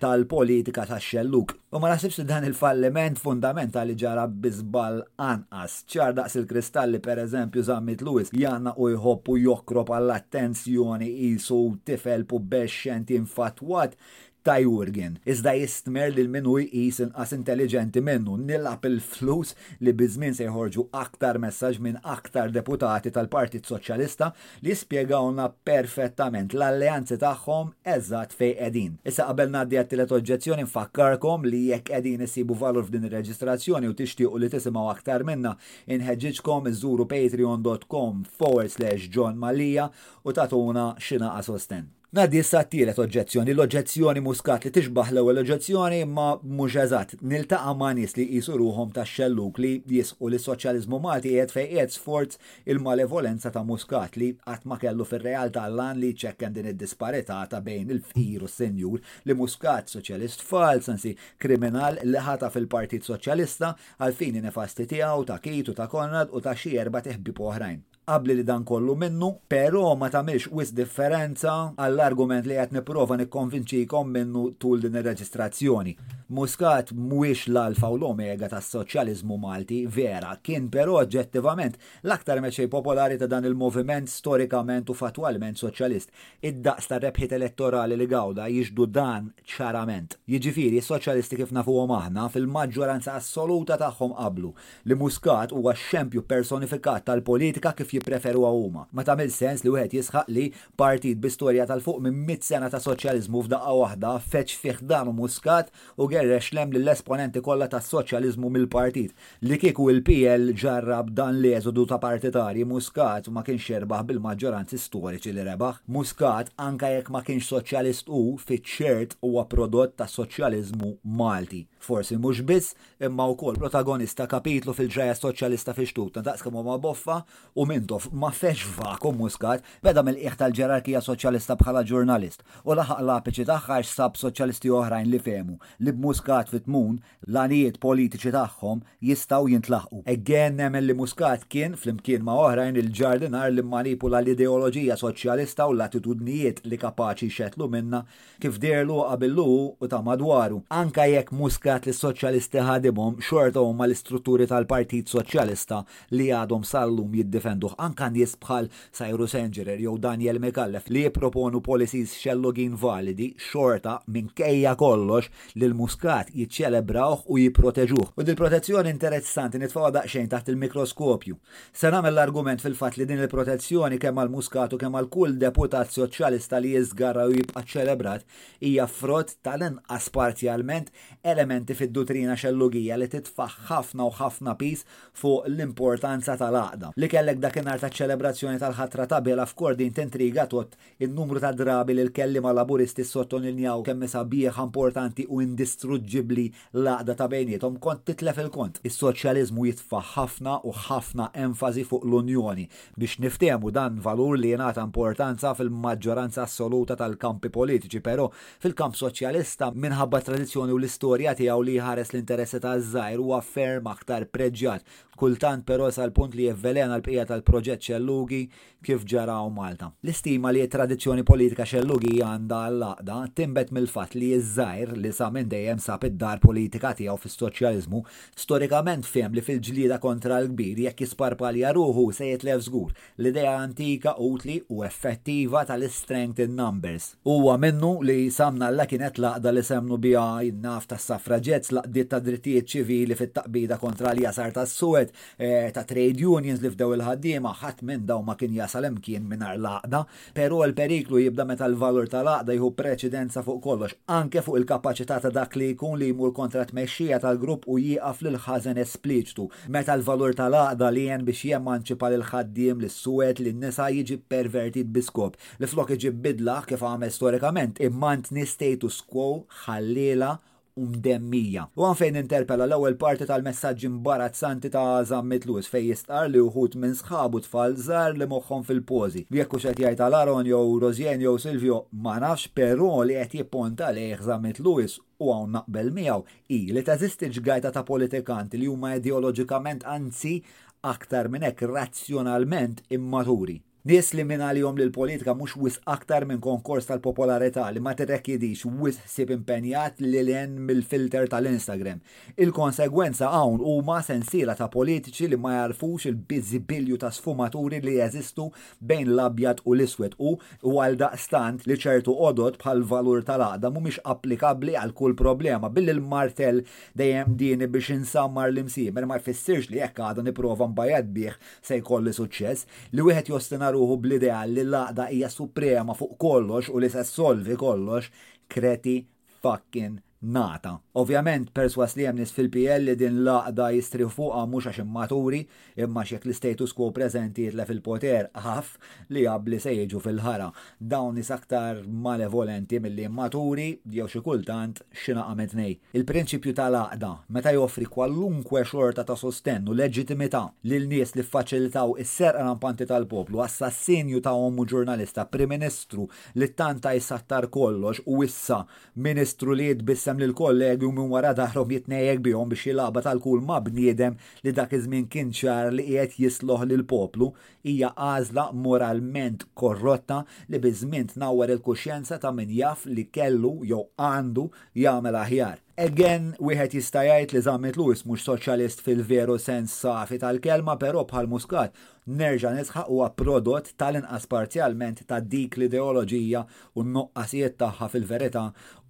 tal-politika 0.00 0.86
tax-xelluk. 0.88 1.56
U 1.76 1.82
ma 1.82 1.92
nasibx 1.92 2.16
li 2.22 2.24
dan 2.30 2.42
il-falliment 2.48 3.20
fundamentali 3.22 3.94
ġara 4.00 4.24
bizbal 4.32 5.02
anqas. 5.22 5.84
ċar 5.92 6.12
daqs 6.16 6.34
il-kristalli 6.40 6.98
pereżempju 7.04 7.62
żammit 7.68 8.00
Lewis 8.02 8.32
janna 8.32 8.72
u 8.80 8.88
jħobbu 8.94 9.32
u 9.36 9.44
jokrob 9.44 9.92
għall-attenzjoni 9.92 11.12
isu 11.34 11.60
tifel 11.84 12.24
pubbex 12.24 12.72
infatwat 13.10 13.96
ta' 14.42 14.58
Jurgen. 14.60 15.18
Iżda 15.26 15.52
jistmer 15.54 16.12
lil 16.14 16.28
minu 16.32 16.56
jqis 16.62 16.98
inqas 17.04 17.32
intelligenti 17.36 18.00
minnu 18.04 18.38
nilab 18.48 18.86
il-flus 18.88 19.52
li 19.84 19.92
bizmin 20.00 20.34
se 20.34 20.46
jħorġu 20.48 20.84
aktar 21.02 21.38
messaġġ 21.44 21.80
minn 21.86 21.98
aktar 22.14 22.52
deputati 22.54 23.12
tal-Partit 23.12 23.68
Soċjalista 23.68 24.30
li 24.64 24.76
spjegawna 24.80 25.50
perfettament 25.70 26.56
l-alleanzi 26.56 27.20
tagħhom 27.22 27.74
eżatt 27.96 28.32
fej 28.38 28.56
qegħdin. 28.60 28.96
Issa 29.12 29.28
qabel 29.30 29.52
ngħaddi 29.52 29.80
għat-tielet 29.82 30.16
oġġezzjoni 30.18 30.66
nfakkarkom 30.68 31.46
li 31.50 31.62
jekk 31.72 31.90
qegħdin 31.92 32.24
isibu 32.28 32.56
valur 32.64 32.88
f'din 32.88 33.06
ir-reġistrazzjoni 33.10 33.92
u 33.92 33.96
tixtiequ 34.00 34.40
li 34.40 34.52
tisimgħu 34.56 34.88
aktar 34.96 35.26
minna 35.28 35.56
inħeġġiġkom 35.84 36.72
iżuru 36.72 37.08
patreon.com 37.14 38.24
forward 38.40 38.72
slash 38.78 39.10
John 39.12 39.36
Malija 39.38 39.90
u 40.24 40.32
tatuna 40.32 40.92
xinaqa 40.98 41.44
sostent. 41.50 41.96
Nadi 42.10 42.40
issa 42.42 42.58
t-tielet 42.66 42.96
oġġezzjoni, 42.98 43.52
l-oġġezzjoni 43.54 44.22
muskat 44.26 44.64
li 44.66 44.70
tixbaħ 44.74 45.12
l-ewwel 45.12 45.38
oġġezzjoni 45.44 45.98
ma 46.14 46.30
mhux 46.42 46.78
eżatt. 46.82 47.12
Niltaqa' 47.30 47.74
ma' 47.78 47.92
nies 47.94 48.16
li 48.18 48.24
qisu 48.32 48.56
ruhom 48.58 48.90
tax-xelluk 48.96 49.60
li 49.62 49.70
jisqu 49.92 50.30
li 50.32 50.40
soċjaliżmu 50.42 50.98
Malti 51.04 51.30
qiegħed 51.36 51.54
fejn 51.54 51.68
qiegħed 51.70 51.94
sforz 51.94 52.34
il-malevolenza 52.74 53.52
ta' 53.54 53.62
muskat 53.68 54.18
li 54.18 54.32
qatt 54.42 54.66
ma 54.72 54.80
kellu 54.82 55.06
fir-realtà 55.06 55.68
lan 55.70 56.02
li 56.02 56.10
ċekken 56.24 56.56
din 56.58 56.66
id-disparità 56.72 57.38
ta' 57.52 57.62
bejn 57.70 57.94
il-fqir 57.94 58.42
u 58.42 58.50
s-senjur 58.50 59.06
li 59.30 59.36
muskat 59.44 59.94
soċjalist 59.94 60.42
fals 60.48 60.90
ansi 60.90 61.14
kriminal 61.38 62.02
li 62.10 62.24
ħata 62.26 62.50
fil-Partit 62.56 63.06
Soċjalista 63.06 63.70
għalfini 64.02 64.42
nefasti 64.48 64.90
tiegħu 64.96 65.28
ta' 65.30 65.38
Kitu 65.46 65.78
ta' 65.78 65.86
Konrad 65.94 66.34
u 66.34 66.42
ta' 66.42 66.58
xi 66.58 66.74
erba' 66.74 67.06
teħbib 67.06 67.38
oħrajn 67.52 67.86
qabli 68.10 68.34
li 68.34 68.42
dan 68.50 68.64
kollu 68.70 68.94
minnu, 69.02 69.28
pero 69.52 69.82
ma 70.00 70.08
tamilx 70.14 70.48
wis 70.56 70.70
differenza 70.80 71.52
għall-argument 71.78 72.46
li 72.48 72.56
qed 72.58 72.72
nipprova 72.74 73.18
nikkonvinċikom 73.20 74.08
minnu 74.16 74.46
tul 74.62 74.80
din 74.82 74.96
ir-reġistrazzjoni. 74.98 75.94
Muscat 76.34 76.90
mwix 76.94 77.44
l-alfa 77.50 77.88
u 77.90 77.96
l-omega 77.98 78.48
tas 78.50 78.66
soċjalizmu 78.74 79.36
Malti 79.44 79.78
vera, 79.96 80.32
kien 80.46 80.66
però 80.74 80.96
oġġettivament 81.04 81.76
l-aktar 82.06 82.40
meċej 82.42 82.68
popolari 82.72 83.16
ta' 83.18 83.28
dan 83.30 83.46
il-moviment 83.50 84.10
storikament 84.10 84.90
u 84.90 84.94
fatwalment 84.98 85.58
soċjalist. 85.62 86.10
Id-daqs 86.50 86.90
ta' 86.90 86.98
rebħiet 87.02 87.36
elettorali 87.38 87.98
li 87.98 88.08
gawda 88.12 88.46
jiġdu 88.50 88.86
dan 88.94 89.30
ċarament. 89.54 90.18
Jiġifieri 90.30 90.82
soċjalisti 90.86 91.38
kif 91.42 91.54
nafuhom 91.54 91.94
aħna 92.00 92.26
fil-maġġoranza 92.34 93.14
assoluta 93.18 93.78
tagħhom 93.84 94.14
qablu 94.18 94.52
li 94.90 94.98
Muscat 95.02 95.54
huwa 95.54 95.74
xempju 95.90 96.26
personifikat 96.30 97.06
tal-politika 97.12 97.74
kif 97.78 97.98
jippreferu 98.00 98.44
huma. 98.44 98.86
Ma 98.96 99.04
mill 99.18 99.30
sens 99.32 99.62
li 99.64 99.70
wieħed 99.72 99.94
jisħaq 99.98 100.28
li 100.32 100.44
partit 100.78 101.18
bi-storja 101.22 101.66
tal-fuq 101.68 102.00
minn 102.04 102.22
mit 102.28 102.42
sena 102.46 102.68
ta' 102.72 102.80
soċjalizmu 102.80 103.42
f'daqqa 103.46 103.74
waħda 103.80 104.12
feċ 104.32 104.56
fih 104.62 104.80
dan 104.92 105.10
u 105.12 105.16
muskat 105.20 105.70
u 106.00 106.08
gerrex 106.10 106.52
lem 106.56 106.72
lill-esponenti 106.74 107.40
kollha 107.44 107.68
tas-soċjaliżmu 107.72 108.50
mill-partit 108.56 109.12
li 109.46 109.58
kieku 109.62 109.88
il-PL 109.92 110.48
ġarrab 110.62 111.10
dan 111.14 111.38
l-eżodu 111.40 111.84
ta' 111.92 112.00
partitarji 112.02 112.66
muskat 112.70 113.28
ma 113.34 113.44
kienx 113.46 113.68
jerbaħ 113.74 114.06
bil-maġġoranzi 114.10 114.80
storiċi 114.80 115.34
li 115.36 115.46
rebaħ. 115.50 115.82
Muskat 115.90 116.54
anka 116.68 116.92
jekk 116.96 117.10
ma 117.14 117.24
kienx 117.26 117.50
soċjalist 117.52 118.08
u 118.08 118.24
fit-ċert 118.40 119.18
huwa 119.20 119.46
prodott 119.50 119.98
ta' 120.00 120.08
soċjaliżmu 120.10 120.96
Malti 121.20 121.66
forsi 121.84 122.16
mhux 122.20 122.40
biss 122.46 122.74
imma 123.06 123.26
wkoll 123.34 123.58
protagonista 123.60 124.26
kapitlu 124.30 124.72
fil-ġraja 124.76 125.14
soċjalista 125.18 125.72
fi 125.76 125.86
xtut 125.88 126.14
ta' 126.16 126.22
daqs 126.26 126.44
ma 126.52 126.76
boffa 126.78 127.20
u 127.56 127.64
mintof 127.66 128.08
ma 128.12 128.30
fex 128.30 128.64
vakum 128.78 129.16
muskat 129.22 129.62
beda 129.82 130.02
mill-qiegħ 130.04 130.36
tal-ġerarkija 130.42 131.00
soċjalista 131.06 131.56
bħala 131.62 131.84
ġurnalist 131.90 132.44
u 132.64 132.76
laħaq 132.76 133.00
l-apiċi 133.04 133.46
tagħha 133.48 133.80
sab 133.90 134.18
soċjalisti 134.20 134.70
oħrajn 134.80 135.08
li 135.12 135.20
femu 135.24 135.56
li 135.80 135.92
b'muskat 135.96 136.52
fit-tmun 136.52 136.98
l-anijiet 137.32 137.80
politiċi 137.80 138.34
tagħhom 138.34 138.82
jistgħu 139.10 139.48
jintlaħqu. 139.50 140.02
Eggen 140.04 140.56
nemmen 140.58 140.84
li 140.84 140.94
muskat 140.96 141.44
kien 141.48 141.74
flimkien 141.80 142.24
ma 142.26 142.34
oħrajn 142.44 142.76
il-ġardinar 142.82 143.50
li 143.54 143.62
manipula 143.64 144.20
l-ideoloġija 144.22 144.96
soċjalista 145.00 145.68
u 145.70 145.74
l-attitudnijiet 145.74 146.62
li 146.68 146.78
kapaċi 146.80 147.30
xetlu 147.38 147.70
minna 147.72 148.02
kif 148.42 148.58
derlu 148.60 149.00
qabillu 149.08 149.48
u 149.80 149.90
ta' 149.90 150.02
madwaru. 150.04 150.60
Anka 150.74 151.06
jekk 151.08 151.32
muskat 151.36 151.69
id 151.76 151.86
li 151.86 151.92
soċjalisti 151.94 152.62
ħadimhom 152.66 153.18
xorta 153.24 153.62
huma 153.62 153.86
l-istrutturi 153.86 154.46
tal-Partit 154.50 155.10
Soċjalista 155.12 155.80
li 156.18 156.26
għadhom 156.34 156.64
sal-lum 156.66 157.12
jiddefenduh 157.18 157.76
anka 157.86 158.08
nies 158.10 158.32
bħal 158.42 158.66
Sajru 158.96 159.28
Senġerer 159.30 159.80
jew 159.84 159.92
Daniel 160.02 160.40
Mekallef 160.42 160.88
li 160.90 161.04
jipproponu 161.06 161.60
policies 161.62 162.14
xellogin 162.18 162.74
validi 162.80 163.30
xorta 163.50 163.98
minkejja 164.10 164.72
kollox 164.80 165.30
li 165.60 165.68
l-Muscat 165.68 166.32
jiċċelebrawh 166.34 167.22
u 167.30 167.38
jipproteġuh. 167.40 168.10
U 168.18 168.26
dil 168.26 168.38
protezzjoni 168.40 168.90
interessanti 168.90 169.60
nitfgħu 169.62 169.92
daqsxejn 169.98 170.30
taħt 170.34 170.50
il-mikroskopju. 170.54 171.38
Se 171.72 171.92
nagħmel 171.92 172.12
l-argument 172.16 172.64
fil-fatt 172.64 172.98
li 173.00 173.06
din 173.12 173.22
il-protezzjoni 173.26 174.00
kemm 174.02 174.22
għall 174.24 174.34
muscat 174.34 174.74
u 174.74 174.80
kemm 174.82 174.98
għal-kull 175.02 175.38
deputat 175.42 175.94
soċjalista 175.94 176.60
li 176.64 176.74
jiżgarra 176.76 177.28
u 177.30 177.36
jibqa' 177.38 177.62
ċelebrat 177.74 178.26
hija 178.64 178.88
frott 178.90 179.36
tal-inqas 179.46 180.10
parzjalment 180.10 180.90
element 181.22 181.59
influenti 181.60 181.74
fid-dutrina 181.76 182.36
xellugija 182.40 182.96
li 182.96 183.06
titfaħ 183.10 183.56
ħafna 183.68 184.04
u 184.06 184.10
ħafna 184.16 184.54
pis 184.58 184.84
fuq 185.20 185.46
l-importanza 185.50 186.36
tal 186.40 186.56
aqda 186.60 186.90
Li 186.96 187.08
kellek 187.12 187.38
dakinhar 187.42 187.80
ta' 187.82 187.90
ċelebrazzjoni 187.92 188.58
tal-ħatra 188.62 189.06
ta' 189.10 189.18
bela 189.20 189.44
f'kordin 189.46 189.92
tintriga 189.96 190.46
tot 190.48 190.76
il-numru 191.04 191.40
ta' 191.42 191.52
drabi 191.52 191.94
li 191.98 192.04
l 192.06 192.40
ma' 192.40 192.52
laburisti 192.52 193.04
sottolinjaw 193.04 193.82
kemm 193.82 194.06
sabiħ 194.06 194.58
importanti 194.64 195.26
u 195.28 195.40
indistruġġibli 195.42 196.46
l 196.80 196.86
aqda 196.94 197.14
ta' 197.14 197.28
bejnietom 197.28 197.78
kont 197.78 198.04
titlef 198.08 198.38
il-kont. 198.44 198.80
Is-soċjaliżmu 198.86 199.66
jitfaħ 199.68 200.10
ħafna 200.16 200.56
u 200.66 200.72
ħafna 200.88 201.30
enfasi 201.42 201.84
fuq 201.84 202.04
l-Unjoni 202.06 202.66
biex 202.96 203.18
niftehmu 203.22 203.70
dan 203.74 203.98
valur 204.04 204.38
li 204.38 204.52
jingħata 204.54 204.84
importanza 204.86 205.52
fil-maġġoranza 205.54 206.42
assoluta 206.44 206.96
tal-kampi 206.96 207.50
politiċi, 207.50 208.00
però 208.00 208.28
fil-kamp 208.62 208.96
soċjalista 208.98 209.70
minħabba 209.74 210.20
tradizzjoni 210.26 210.72
u 210.72 210.78
l-istorja 210.80 211.34
tiegħu 211.36 211.49
ħajja 211.50 211.64
li 211.64 211.78
ħares 211.82 212.12
l-interessi 212.14 212.60
ta' 212.62 212.78
żgħir 212.84 213.20
huwa 213.24 213.40
ferm 213.42 213.88
aktar 213.90 214.26
preġġjat, 214.34 214.82
kultant 215.20 215.64
però 215.68 215.90
sal-punt 215.92 216.32
li 216.34 216.46
jevvelena 216.48 216.96
l 216.96 217.04
pija 217.04 217.26
tal-proġett 217.28 217.82
xellugi 217.84 218.44
kif 218.82 219.02
ġaraw 219.04 219.50
Malta. 219.52 219.90
L-istima 220.02 220.48
li 220.54 220.62
tradizzjoni 220.72 221.22
politika 221.28 221.66
xellugi 221.68 222.22
għandha 222.24 222.60
għall-laqda 222.70 223.16
timbet 223.36 223.70
mill-fatt 223.76 224.14
li 224.16 224.30
ż 224.38 224.64
li 224.96 225.10
sa 225.12 225.28
minn 225.34 225.48
dejjem 225.52 225.78
sab 225.84 226.04
id-dar 226.08 226.40
politika 226.40 226.94
tiegħu 226.96 227.16
fis-soċjaliżmu 227.26 228.00
storikament 228.40 229.04
fem 229.04 229.34
li 229.36 229.44
fil-ġlieda 229.44 229.98
kontra 230.00 230.38
l-kbir 230.40 230.80
jekk 230.86 231.04
jisparpalja 231.04 231.74
ruħu 231.76 232.06
se 232.16 232.30
jitlef 232.30 232.64
żgur 232.64 232.94
l-idea 233.20 233.52
antika 233.58 234.14
utli 234.24 234.62
u 234.72 234.80
effettiva 234.88 235.66
tal-strength 235.68 236.40
in 236.46 236.56
numbers. 236.56 237.10
Huwa 237.28 237.58
minnu 237.60 237.98
li 238.08 238.22
samna 238.32 238.72
l 238.72 238.88
kienet 238.88 239.20
laqda 239.20 239.52
li 239.52 239.66
semnu 239.68 239.98
biha 240.00 240.24
jinnaf 240.48 240.88
tas-safra 240.94 241.39
ġets 241.46 241.70
laqdiet 241.76 242.08
ta' 242.10 242.18
drittijiet 242.24 242.68
ċivili 242.70 243.16
fit-taqbida 243.18 243.78
kontra 243.80 244.12
li 244.16 244.24
jasar 244.26 244.52
ta' 244.54 244.64
suwed 244.70 245.10
eh, 245.38 245.70
ta' 245.76 245.84
trade 245.90 246.24
unions 246.34 246.60
li 246.62 246.70
fdew 246.74 246.94
il-ħaddiema 246.96 247.52
ħadd 247.60 247.84
minn 247.90 248.04
daw 248.10 248.20
ma 248.26 248.34
kien 248.40 248.54
jasal 248.56 248.86
imkien 248.88 249.26
mingħajr 249.30 249.60
laqda, 249.64 250.02
però 250.36 250.60
l-periklu 250.66 251.22
jibda 251.24 251.46
meta 251.50 251.68
l-valur 251.70 252.08
tal-laqda 252.12 252.56
jieħu 252.56 252.70
preċedenza 252.80 253.44
fuq 253.46 253.62
kollox, 253.66 253.96
anke 254.18 254.42
fuq 254.46 254.60
il-kapaċità 254.62 255.20
ta' 255.24 255.32
dak 255.38 255.56
li 255.60 255.70
jkun 255.74 255.96
li 256.02 256.10
jmur 256.14 256.34
kontra 256.36 256.66
tmexxija 256.70 257.20
tal-grupp 257.24 257.66
u 257.74 257.78
jieqaf 257.80 258.22
l 258.30 258.40
ħazen 258.46 258.80
espliċtu 258.84 259.48
meta 259.76 259.96
l-valur 259.96 260.36
tal-laqda 260.38 260.92
li 260.94 261.06
jen 261.08 261.24
biex 261.28 261.44
jemanċipa 261.52 262.12
lil 262.14 262.26
ħaddiem 262.30 262.84
l 262.84 262.92
suwed 262.96 263.42
lin 263.44 263.60
nisa 263.64 263.90
jiġi 263.94 264.20
pervertit 264.28 264.86
biskop. 264.90 265.36
li 265.58 265.66
flok 265.66 265.94
iġi 265.96 266.10
bidla 266.22 266.60
kif 266.68 266.82
għamel 266.84 267.10
storikament 267.12 267.80
imman 267.82 268.22
tni 268.28 268.46
status 268.48 269.00
quo 269.08 269.44
ħallila 269.64 270.36
umdemmija. 270.78 271.66
U 271.78 271.84
għan 271.86 271.98
fejn 271.98 272.18
interpella 272.20 272.66
l-ewwel 272.68 272.96
parti 273.00 273.26
tal-messaġġ 273.28 273.86
imbarazzanti 273.88 274.70
ta' 274.74 274.84
Zammit 275.08 275.46
Lewis 275.48 275.68
fej 275.72 275.88
jistqar 275.90 276.30
li 276.30 276.42
uħut 276.44 276.76
minn 276.80 276.94
sħabu 276.98 277.42
tfal 277.44 277.76
żar 277.86 278.16
li 278.18 278.28
moħħhom 278.30 278.64
fil-pożi. 278.68 279.24
Jekk 279.36 279.58
xed 279.60 279.80
jgħid 279.82 280.00
tal-Aron 280.02 280.48
jew 280.50 280.78
Rozien 280.84 281.22
jew 281.24 281.36
Silvio 281.38 281.80
ma 282.04 282.18
nafx 282.22 282.52
però 282.56 282.92
li 283.04 283.18
qed 283.18 283.38
jipponta 283.40 283.90
lejh 283.96 284.22
Zammit 284.28 284.60
Lewis 284.64 284.98
u 285.20 285.32
għaw 285.34 285.48
naqbel 285.58 285.90
miegħu 285.96 286.22
i 286.58 286.62
li 286.72 286.86
zistiġ 287.04 287.42
gajta 287.48 287.70
ta' 287.74 287.84
politikanti 287.86 288.58
li 288.60 288.70
huma 288.70 288.94
ideoloġikament 288.98 289.84
anzi 289.96 290.38
aktar 290.86 291.28
minn 291.28 291.44
hekk 291.48 291.66
razzjonalment 291.68 292.84
immaturi. 292.94 293.58
Nies 293.80 294.10
li 294.12 294.20
li 294.26 294.60
jom 294.60 294.74
li 294.76 294.84
l-politika 294.84 295.32
mhux 295.32 295.54
wis 295.56 295.78
aktar 295.88 296.26
minn 296.28 296.40
konkors 296.44 296.84
tal-popolarità 296.84 297.62
li 297.72 297.80
ma 297.80 297.94
t-rekkidix 297.96 298.66
wis 298.76 298.98
sib 299.08 299.30
impenjat 299.32 300.02
li 300.04 300.20
l-en 300.20 300.58
mill-filter 300.68 301.30
tal-Instagram. 301.32 302.02
Il-konsegwenza 302.36 303.30
hawn 303.32 303.56
huma 303.64 304.02
sensiela 304.04 304.52
ta' 304.58 304.68
politiċi 304.68 305.30
li 305.32 305.38
ma 305.40 305.54
jarfux 305.62 306.04
il 306.10 306.18
bizibilju 306.28 306.98
ta' 307.00 307.08
sfumaturi 307.16 307.80
li 307.80 307.94
jeżistu 307.96 308.50
bejn 308.80 309.14
l-abjad 309.14 309.62
u 309.64 309.72
l 309.72 309.80
iswet 309.86 310.12
u 310.18 310.34
għal 310.76 310.98
daqstant 311.00 311.64
li 311.64 311.78
ċertu 311.80 312.12
odot 312.28 312.60
bħal 312.60 312.84
valur 312.92 313.24
tal-għada 313.24 313.72
mhumiex 313.72 314.02
applikabli 314.04 314.76
għal 314.76 314.92
kull 314.92 315.16
problema 315.16 315.72
billi 315.72 315.96
l-martel 315.96 316.60
dejjem 317.00 317.32
dini 317.40 317.64
biex 317.72 317.94
insammar 317.96 318.52
l-imsiber 318.52 319.08
ma 319.08 319.16
jfissirx 319.16 319.72
li 319.72 319.80
jekk 319.80 320.04
għada 320.10 320.28
niprova 320.28 320.68
mbajad 320.68 321.08
bih 321.16 321.40
se 321.64 321.80
jkolli 321.80 322.12
suċċess 322.12 322.68
li 322.92 323.08
wieħed 323.08 323.32
jostina 323.32 323.69
ruħu 323.76 323.96
bl-idea 324.00 324.38
li 324.48 324.64
l-laqda 324.64 325.06
hija 325.16 325.30
suprema 325.34 325.96
fuq 326.00 326.16
kollox 326.26 326.70
u 326.74 326.82
li 326.82 326.90
se 326.96 327.04
solvi 327.14 327.56
kollox, 327.64 328.10
kreti 328.56 328.96
fucking 329.44 330.02
nata. 330.20 330.78
Ovvjament 330.94 331.48
perswas 331.54 331.94
li 331.96 332.02
jemnis 332.04 332.32
fil-PL 332.36 332.84
li 332.84 332.94
din 332.98 333.22
laqda 333.24 333.70
jistri 333.72 334.04
fuqa 334.10 334.42
mux 334.50 334.66
għax 334.68 334.82
immaturi 334.82 335.40
imma 335.80 336.02
xek 336.04 336.26
l-status 336.28 336.74
quo 336.76 336.90
prezenti 336.92 337.46
jitla 337.46 337.64
fil-poter 337.64 338.28
ħaf 338.36 338.74
li 339.16 339.24
għabli 339.24 339.58
se 339.62 339.72
jiġu 339.72 340.00
fil-ħara. 340.04 340.50
Dawn 340.80 341.20
aktar 341.36 341.80
malevolenti 341.88 342.80
mill-li 342.80 343.06
immaturi 343.08 343.68
jew 343.96 344.08
xi 344.10 344.20
kultant 344.24 344.82
xina 345.04 345.24
għametnej. 345.30 345.76
Il-prinċipju 345.96 346.54
tal-laqda 346.56 347.14
meta 347.30 347.54
joffri 347.56 347.84
kwallunkwe 347.88 348.64
xorta 348.68 349.04
ta' 349.08 349.16
sostennu 349.16 349.72
leġitimità 349.72 350.44
lil 350.64 350.86
nies 350.88 351.14
li 351.16 351.22
faċilitaw 351.24 351.96
is-serqa 352.04 352.42
rampanti 352.44 352.84
tal-poplu, 352.86 353.40
assassinju 353.44 354.20
ta' 354.20 354.34
omu 354.36 354.66
ġurnalista, 354.68 355.24
prim-ministru 355.32 356.08
li 356.36 356.52
tanta 356.54 356.92
jisattar 356.92 357.48
kollox 357.48 358.02
u 358.06 358.20
issa 358.26 358.64
ministru 359.00 359.56
li 359.56 359.70
jitbissa 359.72 360.09
nifhem 360.12 360.18
lil 360.20 360.32
kollegi 360.34 360.84
u 360.86 360.90
minn 360.92 361.10
wara 361.12 361.30
daħrom 361.38 361.70
jitnejjek 361.74 362.20
bihom 362.24 362.48
biex 362.50 362.64
jilaba 362.70 363.02
tal-kull 363.04 363.42
ma' 363.46 363.60
bniedem 363.62 364.16
li 364.44 364.52
dak 364.56 364.72
iż-żmien 364.78 365.06
kien 365.12 365.30
ċar 365.40 365.70
li 365.74 365.84
qiegħed 365.86 366.16
jisloħ 366.24 366.64
lil 366.70 366.84
poplu 366.92 367.30
hija 367.68 367.92
għażla 367.94 368.46
moralment 368.64 369.46
korrotta 369.60 370.22
li 370.48 370.58
biżmien 370.64 371.10
tnawwar 371.12 371.54
il-kuxjenza 371.54 372.18
ta' 372.22 372.32
min 372.34 372.50
jaf 372.58 372.86
li 372.90 373.06
kellu 373.14 373.54
jew 373.70 373.84
għandu 374.10 374.48
jagħmel 374.86 375.20
aħjar 375.24 375.58
Again, 375.80 376.34
wieħed 376.44 376.74
jista' 376.76 377.06
jgħid 377.06 377.30
li 377.32 377.40
żammet 377.46 377.76
Lewis 377.80 378.02
mhux 378.04 378.26
soċjalist 378.28 378.82
fil-veru 378.84 379.38
sens 379.40 379.72
safi 379.72 380.18
tal-kelma, 380.20 380.74
però 380.76 381.06
bħal 381.08 381.24
Muscat 381.32 381.78
nerġa' 382.18 382.50
nisħaq 382.58 382.90
huwa 382.92 383.06
prodott 383.16 383.70
tal-inqas 383.80 384.28
parzjalment 384.28 385.00
ta' 385.08 385.22
dik 385.24 385.56
l-ideoloġija 385.56 386.42
u 386.76 386.84
n-noqqasijiet 386.84 387.56
tagħha 387.62 387.88
fil-verità 387.94 388.44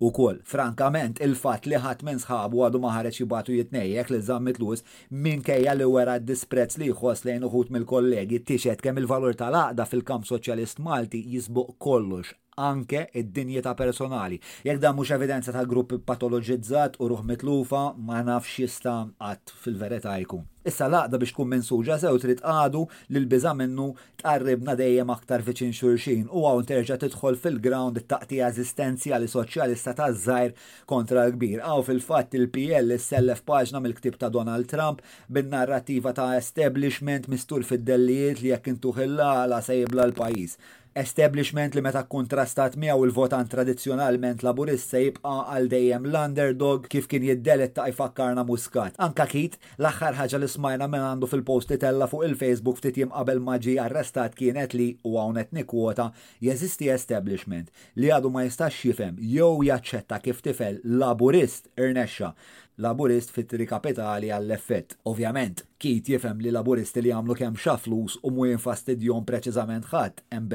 ukoll. 0.09 0.43
Frankament, 0.43 1.23
il-fatt 1.23 1.71
li 1.71 1.79
ħadd 1.79 2.03
minn 2.11 2.25
sħabu 2.25 2.67
għadu 2.67 2.83
ma 2.83 2.91
ħareġ 2.97 3.21
jibatu 3.23 3.55
jitnejjek 3.61 4.11
li 4.17 4.23
żammet 4.33 4.59
Lewis 4.63 4.83
minkejja 5.29 5.79
li 5.79 5.87
wera 5.95 6.19
d-disprezz 6.19 6.81
li 6.83 6.91
jħoss 6.91 7.29
lejn 7.31 7.47
uħud 7.47 7.71
mill-kollegi 7.77 8.43
tixed 8.51 8.83
kemm 8.83 8.99
il-valur 9.05 9.39
tal-għaqda 9.39 9.87
fil-kamp 9.95 10.27
soċjalist 10.27 10.83
Malti 10.83 11.23
jisbuq 11.37 11.79
kollox 11.79 12.35
anke 12.61 13.09
id 13.19 13.39
ta' 13.65 13.75
personali. 13.79 14.41
Jekk 14.67 14.81
dan 14.83 14.95
mhux 14.95 15.13
evidenza 15.17 15.53
ta' 15.55 15.65
grupp 15.67 15.97
patologizzat 16.07 16.99
u 17.03 17.09
ruħ 17.13 17.25
mitlufa 17.33 17.83
ma 17.97 18.21
nafx 18.29 18.61
jista' 18.65 18.99
qatt 19.21 19.53
fil-verità 19.65 20.17
jkun. 20.25 20.45
Issa 20.71 20.91
laqda 20.93 21.17
biex 21.17 21.33
tkun 21.33 21.55
Suġa 21.65 21.97
sew 22.03 22.19
trid 22.21 22.43
għadu 22.45 22.83
li 23.15 23.19
l-biża 23.23 23.55
minnu 23.57 23.87
tqarribna 24.21 24.75
dejjem 24.77 25.09
aktar 25.15 25.41
viċin 25.47 25.71
xurxin 25.73 26.27
u 26.29 26.43
għaw 26.45 26.61
terġa' 26.69 26.99
tidħol 27.01 27.39
fil-ground 27.41 28.03
it-taqtija 28.03 28.51
eżistenzjali 28.53 29.31
soċjalista 29.33 29.95
ta' 29.97 30.11
żgħir 30.13 30.53
kontra 30.93 31.25
l-kbir. 31.31 31.63
Għaw 31.65 31.87
fil-fatt 31.89 32.37
il-PL 32.37 32.93
sellef 33.01 33.41
paġna 33.49 33.81
mill-ktib 33.87 34.19
ta' 34.21 34.29
Donald 34.29 34.69
Trump 34.69 35.01
bin-narrativa 35.29 36.13
ta' 36.13 36.35
establishment 36.37 37.31
mistur 37.33 37.65
fid-dellijiet 37.65 38.45
li 38.45 38.53
jekk 38.53 38.75
intuħilla 38.75 39.33
għala 39.41 39.63
sejbla 39.71 40.11
l-pajis 40.11 40.59
establishment 40.97 41.75
li 41.77 41.81
meta 41.87 42.03
kontrastat 42.13 42.75
miegħu 42.83 43.05
il-votant 43.07 43.51
tradizzjonalment 43.53 44.43
laburista 44.43 44.99
jibqa' 45.01 45.35
għal 45.55 45.69
dejjem 45.71 46.07
l-underdog 46.11 46.89
kif 46.91 47.07
kien 47.11 47.27
jiddelet 47.29 47.75
ta' 47.77 47.87
jfakkarna 47.93 48.43
muskat. 48.49 48.97
Anka 48.99 49.27
kit, 49.31 49.57
l-aħħar 49.79 50.19
ħaġa 50.21 50.41
li 50.43 50.49
smajna 50.51 50.89
minn 50.91 51.05
għandu 51.11 51.29
fil-post 51.31 51.71
li 51.75 51.79
tella 51.83 52.09
fuq 52.11 52.27
il-Facebook 52.29 52.81
ftit 52.81 52.99
qabel 53.05 53.39
ma 53.41 53.59
ġie 53.59 53.79
arrestat 53.85 54.35
kienet 54.39 54.75
li 54.75 54.89
u 55.07 55.15
hawnhekk 55.19 55.53
nikwota 55.61 56.11
jeżisti 56.43 56.91
establishment 56.95 57.71
li 57.97 58.11
għadu 58.11 58.31
ma 58.35 58.43
jistax 58.49 58.83
jifhem 58.85 59.21
jew 59.21 59.53
jaċċetta 59.71 60.19
kif 60.25 60.43
tifel 60.43 60.83
laburist 60.85 61.71
irnexxa 61.79 62.35
laburist 62.81 63.33
fit-tri 63.35 63.67
kapitali 63.69 64.31
għall-effett. 64.33 64.97
Ovjament, 65.11 65.65
Kit 65.81 66.09
jifem 66.13 66.41
li 66.45 66.53
laburisti 66.53 67.01
li 67.05 67.13
għamlu 67.13 67.37
kemm 67.39 67.57
xaflus 67.61 68.19
u 68.29 68.33
mu 68.37 68.49
jinfastidjon 68.51 69.25
preċiżament 69.29 69.89
ħadd 69.93 70.25
hemm 70.33 70.51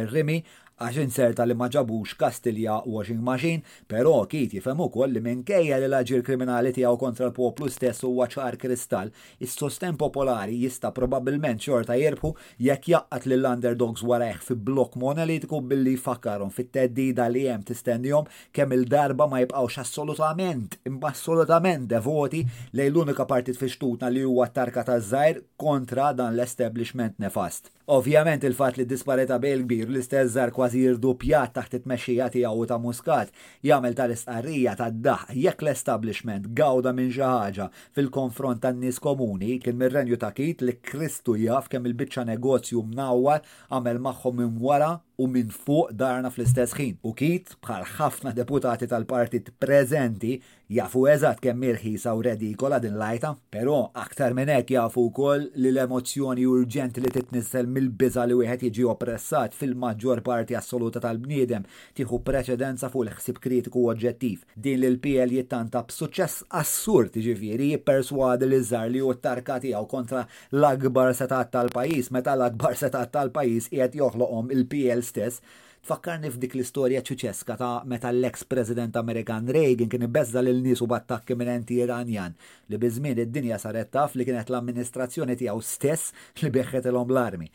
għax 0.84 0.98
inserta 1.00 1.44
li 1.48 1.56
ma 1.56 1.70
ġabux 1.72 2.16
Kastilja 2.20 2.82
washing 2.92 3.22
machine, 3.24 3.62
però 3.88 4.26
kiet 4.28 4.52
jifhem 4.58 4.82
ukoll 4.84 5.14
li 5.16 5.22
minkejja 5.24 5.78
li 5.80 5.88
l-aġir 5.88 6.20
kriminali 6.28 6.74
tiegħu 6.76 6.98
kontra 7.00 7.30
l-poplu 7.30 7.70
stess 7.72 8.04
huwa 8.04 8.28
ċar 8.28 8.58
kristall, 8.60 9.14
is-sosten 9.40 9.96
popolari 10.00 10.58
jista' 10.66 10.92
probabbilment 10.98 11.64
xorta 11.64 11.96
jirbħu 11.96 12.34
jekk 12.68 12.90
jaqqat 12.92 13.28
l 13.38 13.48
underdogs 13.54 14.04
warajh 14.04 14.42
fi 14.50 14.58
blok 14.68 14.98
monolitiku 15.00 15.62
billi 15.64 15.96
fakkarhom 15.96 16.52
fit-teddida 16.52 17.30
li 17.32 17.46
hemm 17.48 17.64
tistennihom 17.72 18.28
kemm 18.52 18.76
il-darba 18.76 19.30
ma 19.32 19.40
jibqgħux 19.46 19.80
assolutament, 19.86 20.76
assolutament 20.92 21.88
devoti 21.96 22.44
lejn 22.76 22.92
l-unika 22.92 23.24
partit 23.32 23.56
fi 23.60 23.72
xtutna 23.72 24.12
li 24.12 24.28
huwa 24.28 24.52
tarka 24.52 24.84
taż 24.92 25.08
zzajr 25.08 25.42
kontra 25.56 26.12
dan 26.14 26.36
l-establishment 26.36 27.16
nefast. 27.24 27.72
Ovvjament 27.86 28.42
il-fat 28.48 28.80
li 28.80 28.84
disparita 28.90 29.36
bejn 29.38 29.60
kbir 29.68 29.92
l-istess 29.92 30.32
żar 30.34 30.50
kważi 30.56 30.80
jirdupjat 30.88 31.52
taħt 31.54 31.76
it-mexxija 31.78 32.32
tiegħu 32.34 32.64
ta' 32.72 32.80
Muscat 32.82 33.30
jagħmel 33.70 33.94
tal-istqarrija 34.00 34.74
tad-daħ 34.80 35.28
jekk 35.44 35.62
l-establishment 35.68 36.48
gawda 36.58 36.96
minn 36.98 37.14
xi 37.14 37.22
ħaġa 37.28 37.68
fil-konfront 38.00 38.64
tan-nies 38.66 38.98
komuni 39.06 39.60
kien 39.62 39.78
mir-renju 39.78 40.18
ta' 40.24 40.34
Kit 40.34 40.66
li 40.66 40.80
Kristu 40.82 41.38
jaf 41.44 41.70
kemm 41.70 41.86
il-biċċa 41.92 42.26
negozju 42.32 42.82
mnawwar 42.90 43.46
għamel 43.70 44.02
magħhom 44.10 44.42
minn 44.42 44.58
wara 44.66 44.96
u 45.18 45.28
minn 45.32 45.52
fuq 45.52 45.92
darna 45.96 46.32
fl-istess 46.32 46.74
ħin. 46.78 46.98
U 47.08 47.14
kit, 47.18 47.54
bħal 47.64 47.86
ħafna 47.96 48.34
deputati 48.36 48.88
tal-partit 48.92 49.54
prezenti, 49.62 50.38
jafu 50.76 51.04
eżat 51.12 51.40
kemm 51.44 51.64
irħisa 51.72 52.14
u 52.18 52.24
redikola 52.26 52.80
din 52.82 52.96
lajta, 53.00 53.36
però 53.54 53.84
aktar 54.04 54.34
minn 54.36 54.50
hekk 54.52 54.74
jafu 54.80 55.04
wkoll 55.12 55.44
li 55.62 55.70
l-emozzjoni 55.72 56.48
urġenti 56.50 57.04
li 57.04 57.12
titnissel 57.14 57.68
mill-biża 57.70 58.24
li 58.26 58.38
wieħed 58.40 58.66
jiġi 58.72 58.88
oppressat 58.92 59.54
fil-maġġor 59.58 60.24
parti 60.26 60.58
assoluta 60.58 61.02
tal-bniedem 61.04 61.68
tieħu 62.00 62.20
preċedenza 62.28 62.90
fuq 62.90 63.06
il-ħsib 63.06 63.42
kritiku 63.46 63.86
oġġettiv. 63.92 64.42
Din 64.58 64.82
li 64.82 64.90
l-PL 64.96 65.36
jittanta 65.38 65.84
b'suċċess 65.86 66.50
assurd 66.60 67.22
ġifieri 67.22 67.70
jipperswad 67.76 68.44
li 68.50 68.60
żar 68.66 68.90
li 68.90 69.06
u 69.06 69.14
t-tarka 69.14 69.60
tiegħu 69.64 69.86
kontra 69.94 70.26
l-akbar 70.52 71.14
setat 71.22 71.54
tal-pajjiż 71.54 72.10
meta 72.18 72.34
l-akbar 72.40 72.74
setat 72.82 73.14
tal-pajjiż 73.14 73.70
qiegħed 73.78 74.00
joħloqhom 74.02 74.50
il-PL 74.58 75.05
ist 75.06 75.18
das, 75.18 75.42
Fakkarni 75.86 76.30
f'dik 76.34 76.56
l-istorja 76.56 77.02
ċuċeska 77.06 77.56
ta' 77.60 77.68
meta 77.92 78.10
l-ex 78.10 78.42
president 78.50 78.96
Amerikan 78.98 79.46
Reagan 79.54 79.92
kien 79.94 80.06
ibbeżda 80.08 80.42
lil 80.42 80.64
nies 80.66 80.80
u 80.82 80.88
battakki 80.90 81.36
minenti 81.38 81.78
Iranjan 81.84 82.34
li 82.74 82.80
biżmien 82.82 83.20
id-dinja 83.22 83.60
saret 83.62 83.92
taf 83.94 84.16
li 84.18 84.26
kienet 84.26 84.50
l-amministrazzjoni 84.50 85.36
tiegħu 85.44 85.62
stess 85.68 86.10
li 86.42 86.50
beħħet 86.56 86.90
l 86.90 87.00
l-armi. 87.04 87.52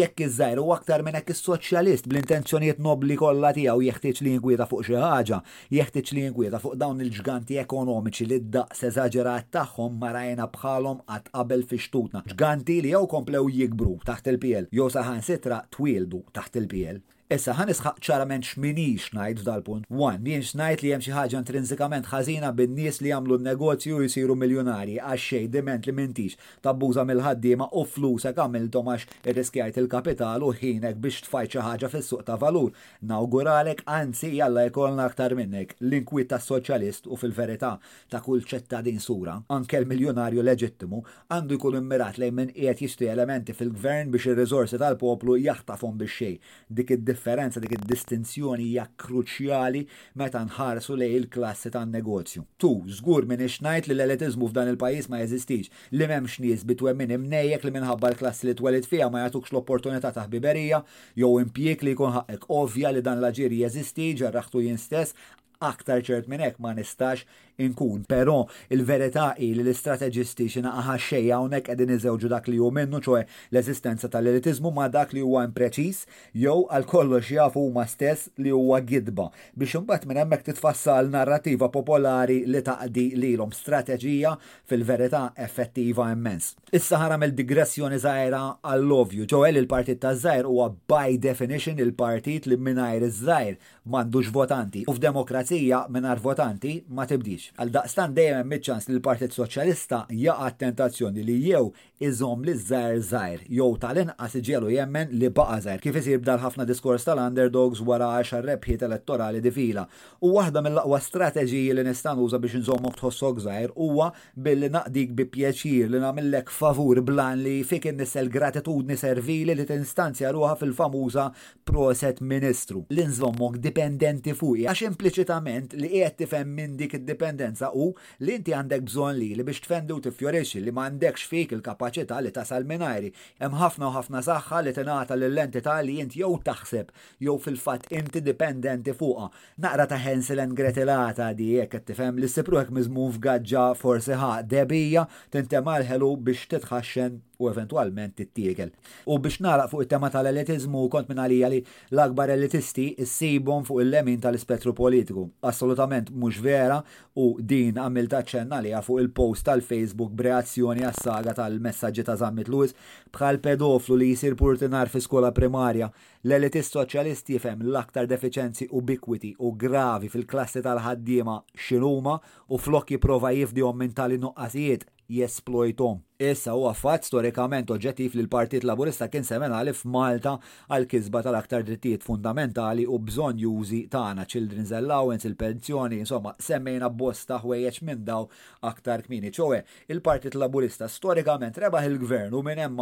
Jekk 0.00 0.24
iż-żajr 0.24 0.62
u 0.64 0.72
aktar 0.78 1.04
minn 1.04 1.18
hekk 1.20 1.34
is-soċjalist 1.36 2.08
bl-intenzjonijiet 2.08 2.80
nobli 2.88 3.18
kollha 3.20 3.52
tiegħu 3.58 3.84
jeħtieġ 3.90 4.22
li 4.24 4.32
jinkwieta 4.38 4.70
fuq 4.72 4.86
xi 4.88 4.96
ħaġa, 5.04 5.42
jeħtieġ 5.76 6.12
li 6.16 6.24
jinkwieta 6.30 6.62
fuq 6.64 6.78
dawn 6.80 7.04
il-ġganti 7.04 7.60
ekonomiċi 7.66 8.28
li 8.32 8.40
d-daqs 8.46 8.84
eżaġerat 8.88 9.52
tagħhom 9.58 9.98
ma 10.00 10.14
rajna 10.16 10.48
bħalhom 10.56 11.04
qatt 11.12 11.28
qabel 11.36 11.66
fi 11.68 11.82
xtutna. 11.84 12.24
Ġganti 12.32 12.80
li 12.80 12.96
jew 12.96 13.04
komplew 13.12 13.52
jikbru 13.60 13.98
taħt 14.08 14.32
il-PL, 14.32 14.70
jew 14.72 14.88
saħansitra 14.96 15.66
twildu 15.76 16.24
taħt 16.32 16.62
il-PL. 16.64 17.04
Issa 17.34 17.52
ħan 17.58 17.70
isħaq 17.72 17.96
ċarament 18.06 18.44
x'minix 18.46 19.08
ngħid 19.16 19.40
dal-punt. 19.46 19.86
Wan, 19.90 20.22
Jien 20.28 20.42
ngħid 20.44 20.82
li 20.84 20.90
hemm 20.94 21.02
xi 21.02 21.12
ħaġa 21.14 21.38
intrinsikament 21.40 22.06
ħażina 22.10 22.50
bin-nies 22.54 23.00
li 23.02 23.10
jagħmlu 23.10 23.38
n-negozju 23.40 23.96
jsiru 24.06 24.36
miljonari 24.38 24.94
għax 25.02 25.24
xejn 25.30 25.48
dement 25.54 25.86
li 25.88 25.94
m'intix 25.96 26.36
tabbuża 26.62 27.02
mill-ħaddiema 27.08 27.66
u 27.72 27.82
flusek 27.90 28.38
għamiltom 28.38 28.90
għax 28.92 29.24
irriskjajt 29.32 29.78
il-kapital 29.82 30.44
u 30.46 30.52
ħinek 30.60 31.00
biex 31.02 31.24
tfajt 31.24 31.56
xi 31.56 31.64
ħaġa 31.66 31.90
fis-suq 31.94 32.24
ta' 32.28 32.36
valur. 32.42 32.74
Nawguralek 33.12 33.82
anzi 33.96 34.30
jalla 34.36 34.66
jkollna 34.68 35.08
aktar 35.08 35.34
minnek 35.38 35.74
l-inkwiet 35.82 36.30
tas-soċjalist 36.34 37.08
u 37.10 37.18
fil-verità 37.18 37.72
ta' 38.14 38.22
kull 38.26 38.44
ċittadin 38.44 39.00
sura, 39.02 39.40
anke 39.48 39.80
l-miljonarju 39.80 40.44
leġittimu 40.52 41.02
għandu 41.34 41.58
jkun 41.58 41.80
immirat 41.82 42.20
lejn 42.22 42.38
min 42.42 42.54
qiegħed 42.54 42.86
jixtri 42.86 43.10
elementi 43.16 43.56
fil-gvern 43.58 44.12
biex 44.14 44.30
ir-riżorsi 44.34 44.78
tal-poplu 44.84 45.40
jaħtafhom 45.48 45.98
biex 45.98 46.12
xejn. 46.20 46.38
Dik 46.74 46.90
id 46.98 47.14
differenza 47.24 47.60
dik 47.62 47.72
id-distinzjoni 47.78 48.66
hija 48.68 48.84
kruċjali 49.00 49.84
meta 50.20 50.42
nħarsu 50.44 50.96
lej 50.98 51.14
il-klassi 51.22 51.70
tan-negozju. 51.72 52.42
Tu, 52.60 52.68
żgur 52.98 53.24
minn 53.30 53.40
ngħid 53.64 53.88
li 53.88 53.94
l-elitizmu 53.94 54.48
f'dan 54.50 54.68
il-pajjiż 54.74 55.08
ma 55.08 55.22
jeżistix, 55.22 55.70
li 55.96 56.04
m'hemmx 56.10 56.36
nies 56.44 56.66
bitwemmin 56.68 57.14
imnejjek 57.16 57.64
li 57.64 57.72
minħabba 57.78 58.12
l-klassi 58.12 58.50
li 58.50 58.54
twelid 58.58 58.88
fiha 58.90 59.08
ma 59.10 59.24
jagħtux 59.24 59.54
l-opportunità 59.54 60.12
ta' 60.16 60.26
ħbiberija 60.28 60.82
jew 61.22 61.32
impjieg 61.40 61.80
li 61.88 61.96
jkun 61.96 62.12
ħaqek 62.18 62.44
ovvja 62.60 62.92
li 62.92 63.04
dan 63.06 63.22
l-aġir 63.22 63.56
jeżisti 63.62 64.10
ġarraħtu 64.20 64.66
jien 64.66 64.78
stess 64.80 65.16
aktar 65.64 66.02
ċert 66.04 66.28
minn 66.28 66.42
hekk 66.44 66.60
ma 66.60 66.74
nistax 66.76 67.22
inkun, 67.56 68.02
però 68.06 68.46
il-verità 68.74 69.34
hi 69.38 69.52
li 69.54 69.62
l-istrateġisti 69.64 70.46
xi 70.50 70.62
naqaħa 70.64 70.96
xejja 71.06 71.38
hawnhekk 71.38 71.66
qegħdin 71.70 71.92
iżewġu 71.96 72.30
dak 72.32 72.48
li 72.50 72.58
hu 72.60 72.70
minnu 72.74 72.98
ċoħe 73.04 73.22
l-eżistenza 73.52 74.08
tal-elitizmu 74.12 74.72
ma' 74.74 74.88
dak 74.92 75.12
li 75.14 75.22
huwa 75.22 75.44
impreċiż 75.46 76.00
jew 76.42 76.56
għal 76.74 76.86
kollox 76.90 77.30
jafu 77.36 77.62
huma 77.68 77.84
stess 77.90 78.30
li 78.42 78.50
huwa 78.52 78.80
gidba 78.82 79.28
biex 79.54 79.78
imbagħad 79.80 80.08
minn 80.10 80.22
hemmhekk 80.24 80.48
titfassal 80.50 81.10
narrativa 81.12 81.68
popolari 81.74 82.40
li 82.48 82.62
taqdi 82.66 83.06
lilhom 83.16 83.54
strateġija 83.54 84.34
fil-verità 84.70 85.22
effettiva 85.46 86.08
immens. 86.14 86.54
Issa 86.74 86.98
ħaram 87.04 87.22
il-digressjoni 87.28 88.00
żgħira 88.02 88.42
għall-ovju, 88.66 89.28
ġoel 89.30 89.62
il 89.62 89.70
partit 89.70 90.02
ta' 90.02 90.14
zaħir 90.18 90.50
huwa 90.50 90.72
by 90.90 91.18
definition 91.28 91.78
il-partit 91.84 92.50
li 92.50 92.58
mingħajr 92.58 93.08
iż-żgħir 93.08 93.56
m'għandux 93.86 94.34
votanti 94.34 94.86
u 94.90 94.98
f'demokrazija 94.98 95.84
mingħajr 95.92 96.24
votanti 96.24 96.78
ma 96.88 97.04
tibdix 97.06 97.43
jimxiex. 97.44 97.58
Għal 97.64 97.72
daqstan 97.74 98.14
dejjem 98.14 98.36
hemm 98.36 98.62
ċans 98.64 98.88
li 98.88 98.94
l-Partit 98.96 99.32
Soċjalista 99.34 100.04
jaqa' 100.10 100.58
tentazzjoni 100.58 101.24
li 101.24 101.36
jew 101.48 101.70
iżom 102.04 102.42
li 102.44 102.52
żgħar 102.58 102.96
żgħar 102.98 103.44
jew 103.48 103.76
tal-inqas 103.80 104.34
iġielu 104.40 104.72
jemmen 104.76 105.08
li 105.14 105.28
baqa' 105.32 105.60
żgħar 105.62 105.80
kif 105.82 105.96
isir 106.00 106.18
bdal 106.20 106.40
ħafna 106.42 106.64
diskors 106.66 107.04
tal-underdogs 107.06 107.80
wara 107.86 108.08
10 108.22 108.42
rebħiet 108.48 108.82
elettorali 108.82 109.40
fila. 109.54 109.86
U 110.22 110.32
waħda 110.38 110.60
mill-aqwa 110.66 110.98
strateġiji 111.00 111.74
li 111.74 111.84
nistan 111.86 112.18
uża 112.20 112.38
biex 112.42 112.58
nżommok 112.60 112.98
tħossok 112.98 113.40
żgħar 113.44 113.74
huwa 113.78 114.10
billi 114.34 114.68
naqdik 114.74 115.12
bi 115.20 115.26
pjaċir 115.32 115.90
li 115.94 116.02
nagħmillek 116.02 116.50
favur 116.52 117.02
blan 117.06 117.40
li 117.44 117.56
fik 117.64 117.86
innissel 117.92 118.28
gratitudni 118.34 118.96
servili 119.00 119.54
li 119.54 119.64
tinstanzja 119.68 120.32
ruha 120.34 120.54
fil-famuża 120.60 121.28
proset 121.64 122.20
ministru. 122.20 122.84
L-inżommok 122.92 123.58
dipendenti 123.64 124.34
fuqi 124.34 124.66
għax 124.68 124.84
impliċitament 124.90 125.78
li 125.78 125.92
qiegħed 125.94 126.18
tifhem 126.24 126.52
minn 126.54 126.76
dik 126.80 126.98
id 127.00 127.08
indipendenza 127.34 127.70
u 127.74 127.86
li 128.24 128.34
inti 128.38 128.54
għandek 128.54 128.84
bżon 128.88 129.18
li 129.18 129.30
li 129.36 129.44
biex 129.46 129.60
tfendu 129.64 129.98
tifjorixi 130.06 130.60
li 130.62 130.72
m'għandekx 130.74 131.26
fik 131.30 131.54
il-kapaċità 131.56 132.18
li 132.22 132.30
tasal 132.34 132.66
minajri. 132.68 133.10
Hemm 133.42 133.56
ħafna 133.60 133.88
u 133.90 133.92
ħafna 133.96 134.22
saħħa 134.26 134.60
li 134.66 134.74
tingħata 134.76 135.18
lill-entità 135.18 135.76
li 135.82 135.96
inti 136.02 136.22
jew 136.22 136.30
taħseb 136.46 136.92
jew 137.26 137.36
fil-fatt 137.44 137.92
inti 137.98 138.22
dipendenti 138.26 138.94
fuqha. 138.96 139.28
Naqra 139.64 139.86
ta' 139.90 140.00
Hensel 140.04 140.42
and 140.44 140.56
Gretelata 140.58 141.32
di 141.34 141.50
jekk 141.56 141.74
qed 141.78 141.88
tifhem 141.92 142.18
li 142.22 142.30
sipruħek 142.32 142.72
miżmu 142.78 143.08
f'gaġġa 143.16 143.66
forsi 143.80 144.18
ħa 144.20 144.32
debija 144.54 145.06
tintemalħelu 145.34 146.12
biex 146.28 146.48
titħaxxen 146.54 147.22
u 147.38 147.48
eventualment 147.48 148.18
it-tiegel. 148.20 148.70
U 149.10 149.18
biex 149.18 149.40
naraq 149.44 149.70
fuq 149.72 149.84
it-tema 149.84 150.10
tal-elitizmu 150.14 150.84
kont 150.92 151.08
minn 151.10 151.20
għalija 151.22 151.50
li 151.52 151.60
l-akbar 151.94 152.32
elitisti 152.34 152.88
issibhom 153.04 153.64
fuq 153.66 153.82
il-lemin 153.84 154.20
tal-ispettru 154.22 154.74
politiku. 154.76 155.26
Assolutament 155.50 156.10
mhux 156.14 156.40
vera 156.44 156.80
u 157.18 157.32
din 157.40 157.78
għamil 157.80 158.08
taċċenna 158.14 158.62
li 158.66 158.74
fuq 158.86 159.02
il-post 159.04 159.46
tal-Facebook 159.50 160.14
b'reazzjoni 160.18 160.86
għas-saga 160.88 161.36
tal-messaġġi 161.40 162.06
ta' 162.06 162.18
Zammit 162.24 162.48
Lewis 162.52 162.76
bħal 163.14 163.40
pedoflu 163.44 163.96
li 163.98 164.12
jisir 164.14 164.34
purtinar 164.38 164.88
fi 164.90 165.00
skola 165.02 165.32
primarja. 165.34 165.90
L-elitist 166.24 166.76
soċjalisti 166.78 167.36
jifhem 167.36 167.60
l-aktar 167.66 168.06
deficienzi 168.08 168.68
ubiquiti 168.78 169.34
u 169.44 169.52
gravi 169.58 170.08
fil-klassi 170.08 170.62
tal-ħaddiema 170.64 171.36
xinuma 171.66 172.16
u 172.48 172.58
flok 172.58 172.94
jipprova 172.94 173.34
jifdihom 173.36 173.76
minn 173.76 173.92
tal-innuqqasijiet 173.92 174.88
jesplojtom. 175.10 176.02
Issa 176.24 176.52
huwa 176.54 176.70
għaffat 176.70 177.08
storikament 177.08 177.72
oġġettiv 177.74 178.12
li 178.14 178.22
l-Partit 178.22 178.62
Laburista 178.64 179.08
kien 179.10 179.24
semenali 179.26 179.72
f'Malta 179.74 180.36
għal 180.70 180.84
kisba 180.88 181.24
tal-aktar 181.26 181.64
drittijiet 181.66 182.04
fundamentali 182.06 182.84
u 182.86 183.00
bżonn 183.02 183.40
jużi 183.42 183.80
tagħna 183.92 184.22
children's 184.30 184.70
allowance, 184.78 185.26
il-pensjoni, 185.28 185.98
insomma, 186.04 186.32
semmejna 186.38 186.86
bosta 186.90 187.40
ħwejjeġ 187.42 187.80
minn 187.88 188.04
daw 188.06 188.28
aktar 188.70 189.02
kmini. 189.08 189.32
ċowe, 189.34 189.60
il-Partit 189.90 190.36
Laburista 190.38 190.86
storikament 190.88 191.58
rebaħ 191.58 191.88
il-gvern 191.90 192.32
u 192.38 192.42
minn 192.46 192.62
hemm 192.62 192.80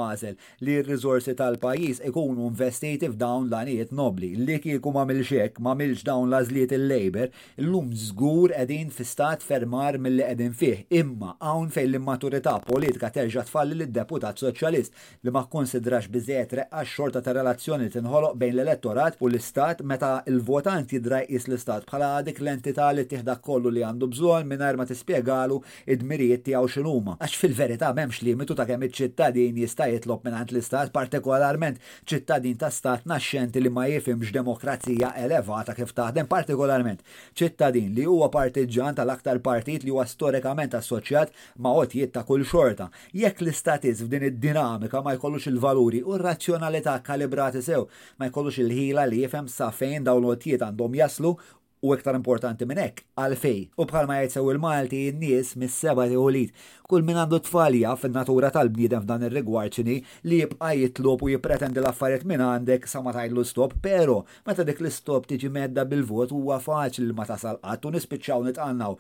li 0.67 0.77
r 0.83 0.87
rizorsi 0.91 1.35
tal-pajjiż 1.35 2.03
ikunu 2.11 2.47
investiti 2.51 3.09
f'dawn 3.15 3.49
l-għanijiet 3.49 3.93
nobli 3.97 4.35
li 4.37 4.61
kieku 4.61 4.93
ma 4.93 5.05
milxek 5.09 5.57
ma 5.61 5.73
milx 5.75 6.05
dawn 6.05 6.29
l-għażliet 6.29 6.73
il-Labor, 6.77 7.29
illum 7.57 7.93
żgur 7.97 8.53
qegħdin 8.59 8.91
fi 8.93 9.05
stat 9.09 9.43
fermar 9.43 9.97
mill-li 9.99 10.23
qegħdin 10.29 10.53
fih, 10.53 10.85
imma 10.91 11.37
hawn 11.41 11.71
fejn 11.73 11.89
l 11.97 12.13
maturità 12.23 12.55
politika 12.63 13.11
terġa' 13.11 13.43
tfalli 13.49 13.75
lid-deputat 13.77 14.39
soċjalist 14.39 14.95
li 15.27 15.33
ma 15.35 15.43
konsidrax 15.51 16.07
biżejjed 16.13 16.53
reqqa 16.61 16.83
xorta 16.87 17.19
ta' 17.23 17.33
relazzjoni 17.35 17.89
tinħoloq 17.93 18.37
bejn 18.39 18.55
l-elettorat 18.55 19.17
u 19.21 19.27
l-istat 19.29 19.81
meta 19.91 20.13
il-votant 20.31 20.93
jidra 20.95 21.19
jqis 21.25 21.49
l-istat 21.51 21.87
bħala 21.91 22.11
dik 22.29 22.39
l-entità 22.41 22.91
li 22.95 23.03
tieħda 23.11 23.35
kollu 23.47 23.71
li 23.75 23.83
għandu 23.87 24.09
bżonn 24.15 24.47
mingħajr 24.53 24.79
ma 24.79 24.87
tispjegalu 24.87 25.59
id-mirijiet 25.97 26.45
tiegħu 26.47 26.71
x'inhuma. 26.71 27.17
Għax 27.19 27.39
fil-verità 27.43 27.91
m'hemmx 27.97 28.23
limitu 28.29 28.55
ta' 28.55 28.69
kemm 28.71 28.87
iċ-ċittadin 28.87 29.59
jista' 29.65 29.91
jitlob 29.91 30.23
mingħand 30.27 30.55
l-istat 30.55 30.93
partikolarment 30.95 31.83
ċittadin 32.07 32.57
ta' 32.63 32.71
stat 32.71 33.07
naxxenti 33.11 33.63
li 33.65 33.69
ma 33.71 33.89
jifhimx 33.91 34.31
demokrazija 34.35 35.11
elevata 35.25 35.75
kif 35.75 35.91
taħdem 35.99 36.31
partikolarment 36.31 37.03
ċittadin 37.39 37.91
li 37.99 38.07
huwa 38.07 38.31
partiġan 38.33 38.95
tal-aktar 39.01 39.43
partit 39.43 39.83
li 39.83 39.91
huwa 39.95 40.07
storikament 40.09 40.79
assoċjat 40.79 41.35
ma' 41.59 41.75
qod 41.83 41.95
l-affarijiet 42.05 42.11
ta' 42.11 42.25
kull 42.27 42.43
xorta. 42.47 42.89
Jekk 43.15 43.41
l 43.45 43.49
istatiz 43.51 44.03
f'din 44.03 44.27
id-dinamika 44.27 45.03
ma 45.03 45.15
jkollux 45.17 45.47
il-valuri 45.51 46.01
u 46.03 46.17
r-razzjonalità 46.17 46.99
kalibrati 47.03 47.63
sew, 47.63 47.87
ma 48.19 48.31
jkollux 48.31 48.59
il-ħila 48.65 49.07
li 49.13 49.23
jifhem 49.23 49.47
sa 49.49 49.71
fejn 49.71 50.07
dawn 50.07 50.25
l-otjiet 50.25 50.63
għandhom 50.67 50.99
jaslu 51.01 51.37
u 51.83 51.95
iktar 51.97 52.15
importanti 52.15 52.63
minn 52.69 52.79
hekk 52.79 53.01
għalfej. 53.19 53.63
U 53.75 53.85
bħalma 53.91 54.21
jgħidsew 54.21 54.49
il-Malti 54.53 54.99
n-nies 55.17 55.49
mis-seba 55.59 56.05
teolit. 56.07 56.53
Kull 56.87 57.03
min 57.09 57.17
għandu 57.19 57.41
tfalja 57.47 57.95
fin-natura 57.99 58.51
tal-bniedem 58.55 59.03
f'dan 59.03 59.25
ir-rigward 59.27 59.75
ċini 59.75 59.97
li 60.31 60.39
jibqa' 60.39 60.69
jitlob 60.79 61.25
u 61.27 61.31
jippretendi 61.33 61.81
l-affarijiet 61.81 62.23
minn 62.29 62.45
għandek 62.47 62.87
sa 62.87 63.01
ma 63.03 63.15
tajlu 63.17 63.43
stop, 63.49 63.75
pero 63.83 64.21
meta 64.47 64.63
dik 64.69 64.79
l-istop 64.85 65.27
tiġi 65.33 65.51
medda 65.55 65.83
bil-vot 65.89 66.31
huwa 66.37 66.61
faċli 66.63 67.09
li 67.09 67.17
ma 67.19 67.27
tasal 67.27 67.59
qatt 67.65 67.89
u 67.89 67.93
nispiċċaw 67.97 68.45
nitqannaw 68.47 68.95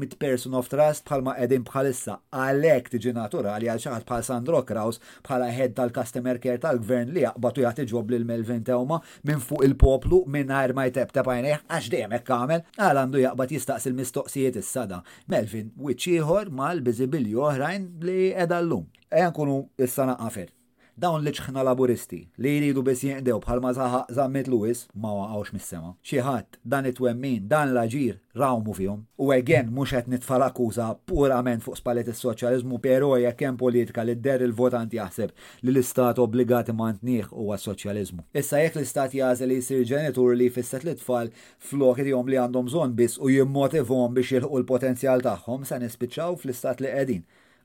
mit 0.00 0.16
person 0.16 0.56
of 0.56 0.70
trust 0.72 1.04
bħalma 1.10 1.36
qegħdin 1.42 1.66
bħalissa 1.68 2.16
għalhekk 2.32 2.92
tiġi 2.94 3.12
naturali 3.18 3.68
għal 3.74 3.84
xaħat 3.84 4.08
bħal 4.08 4.24
Sandro 4.30 4.62
Kraus 4.68 5.02
bħala 5.28 5.50
head 5.52 5.76
tal-customer 5.76 6.40
care 6.40 6.58
tal-gvern 6.64 7.12
li 7.18 7.26
jaqbatu 7.26 7.66
jagħti 7.66 7.88
ġob 7.92 8.14
lil 8.16 8.24
Melvin 8.28 8.64
Tewma 8.64 9.02
minn 9.28 9.44
fuq 9.44 9.66
il-poplu 9.68 10.24
minn 10.38 10.54
ma 10.74 10.86
jtebteb 10.88 11.28
għajnejh 11.34 11.64
għax 11.68 11.90
dejjem 11.92 12.13
hekk 12.16 12.32
għamel, 12.36 12.62
għal 12.78 13.00
għandu 13.02 13.22
jaqbad 13.24 13.54
jistaqsi 13.56 13.90
l-mistoqsijiet 13.90 14.58
is-sada. 14.62 15.00
Melvin, 15.34 15.72
wiċċ 15.82 16.16
ieħor 16.20 16.52
mal-biżibilju 16.60 17.44
oħrajn 17.52 17.88
li 18.08 18.18
edallum. 18.46 18.88
llum. 19.10 19.32
kunu 19.36 19.58
nkunu 19.64 19.86
sana 19.86 20.14
naqafer 20.16 20.50
dawn 20.96 21.24
li 21.26 21.30
ċħna 21.36 21.62
laburisti 21.66 22.18
li 22.44 22.50
jridu 22.56 22.82
biss 22.86 23.02
jinqdew 23.06 23.40
bħalma 23.42 23.70
saħaq 23.74 24.12
zammet 24.16 24.48
Lewis 24.52 24.84
ma 24.94 25.10
waqgħux 25.18 25.54
mis-sema. 25.56 25.90
Xi 26.06 26.20
ħadd 26.26 26.58
dan 26.74 26.86
it-twemmin 26.90 27.48
dan 27.50 27.72
l-aġir 27.72 28.20
rawmu 28.38 28.74
fihom. 28.76 29.00
U 29.18 29.32
għegħen 29.34 29.70
qed 29.70 29.70
nitfa' 29.70 30.12
nitfal 30.14 30.44
akkuża 30.46 30.86
purament 31.08 31.66
fuq 31.66 31.80
spalet 31.80 32.10
is 32.12 32.22
soċjalizmu 32.22 32.78
pero 32.84 33.10
jekk 33.18 33.42
hemm 33.48 33.58
politika 33.60 34.04
li 34.06 34.14
d-der 34.14 34.46
il-votant 34.46 34.94
jaħseb 34.94 35.34
li 35.64 35.72
l-istat 35.74 36.22
obbligati 36.22 36.72
mantniħ 36.78 37.32
u 37.34 37.48
għas-soċjalizmu. 37.54 38.28
Issa 38.32 38.62
jekk 38.62 38.78
l-istat 38.82 39.14
jażel 39.18 39.50
li 39.50 39.58
jisir 39.60 39.82
ġenitur 39.90 40.34
li 40.38 40.50
fisset 40.54 40.84
l-tfal 40.86 41.32
flok 41.58 42.04
jom 42.06 42.28
li 42.30 42.38
għandhom 42.38 42.70
żonn 42.70 42.94
biss 42.94 43.18
u 43.18 43.32
jimmotivhom 43.34 44.14
biex 44.14 44.38
jilħu 44.38 44.62
l-potenzjal 44.62 45.26
tagħhom 45.26 45.66
se 45.66 45.80
nispiċċaw 45.82 46.36
fl-istat 46.38 46.82
li 46.86 46.94
qegħdin 46.94 47.24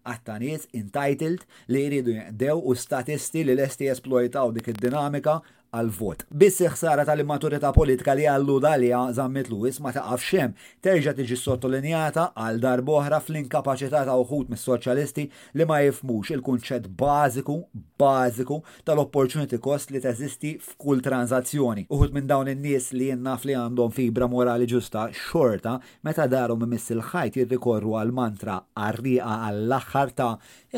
għattaniet 0.09 0.63
entitled 0.79 1.43
li 1.73 1.83
jridu 1.85 2.15
jgħdew 2.15 2.57
u 2.69 2.75
statisti 2.83 3.45
li 3.49 3.57
lesti 3.61 3.89
jesplojtaw 3.91 4.53
dik 4.57 4.71
id-dinamika 4.73 5.37
għal-vot. 5.75 6.23
Biss 6.33 6.63
ħsara 6.73 7.03
tal-immaturità 7.05 7.69
politika 7.75 8.13
li 8.17 8.25
għallu 8.29 8.57
dalja 8.63 9.01
zammet 9.17 9.49
Lewis 9.51 9.79
ma 9.83 9.91
taqaf 9.93 10.23
xem, 10.25 10.53
terġa 10.83 11.13
tiġi 11.17 11.37
sottolinjata 11.37 12.29
għal 12.35 12.59
darboħra 12.63 13.19
fl-inkapaċità 13.25 14.03
ta' 14.07 14.15
uħut 14.21 14.49
mis-soċjalisti 14.53 15.27
li 15.59 15.67
ma 15.69 15.79
jifmux 15.83 16.33
il-kunċett 16.35 16.89
bażiku, 16.99 17.57
bażiku 18.01 18.59
tal-opportunity 18.87 19.59
cost 19.61 19.93
li 19.93 20.01
teżisti 20.03 20.55
f'kull 20.59 21.03
tranzazzjoni. 21.05 21.85
Uħut 21.89 22.15
minn 22.17 22.29
dawn 22.29 22.49
in-nies 22.53 22.89
li 22.97 23.11
jennaf 23.13 23.45
li 23.47 23.57
għandhom 23.57 23.93
fibra 23.95 24.29
morali 24.31 24.67
ġusta 24.71 25.07
xorta 25.19 25.77
meta 26.07 26.25
darhom 26.27 26.65
miss 26.71 26.89
il-ħajt 26.95 27.39
jirrikorru 27.43 27.95
għal 28.01 28.15
mantra 28.17 28.57
arriqa 28.73 29.37
għall-aħħar 29.47 30.15
ta' 30.17 30.31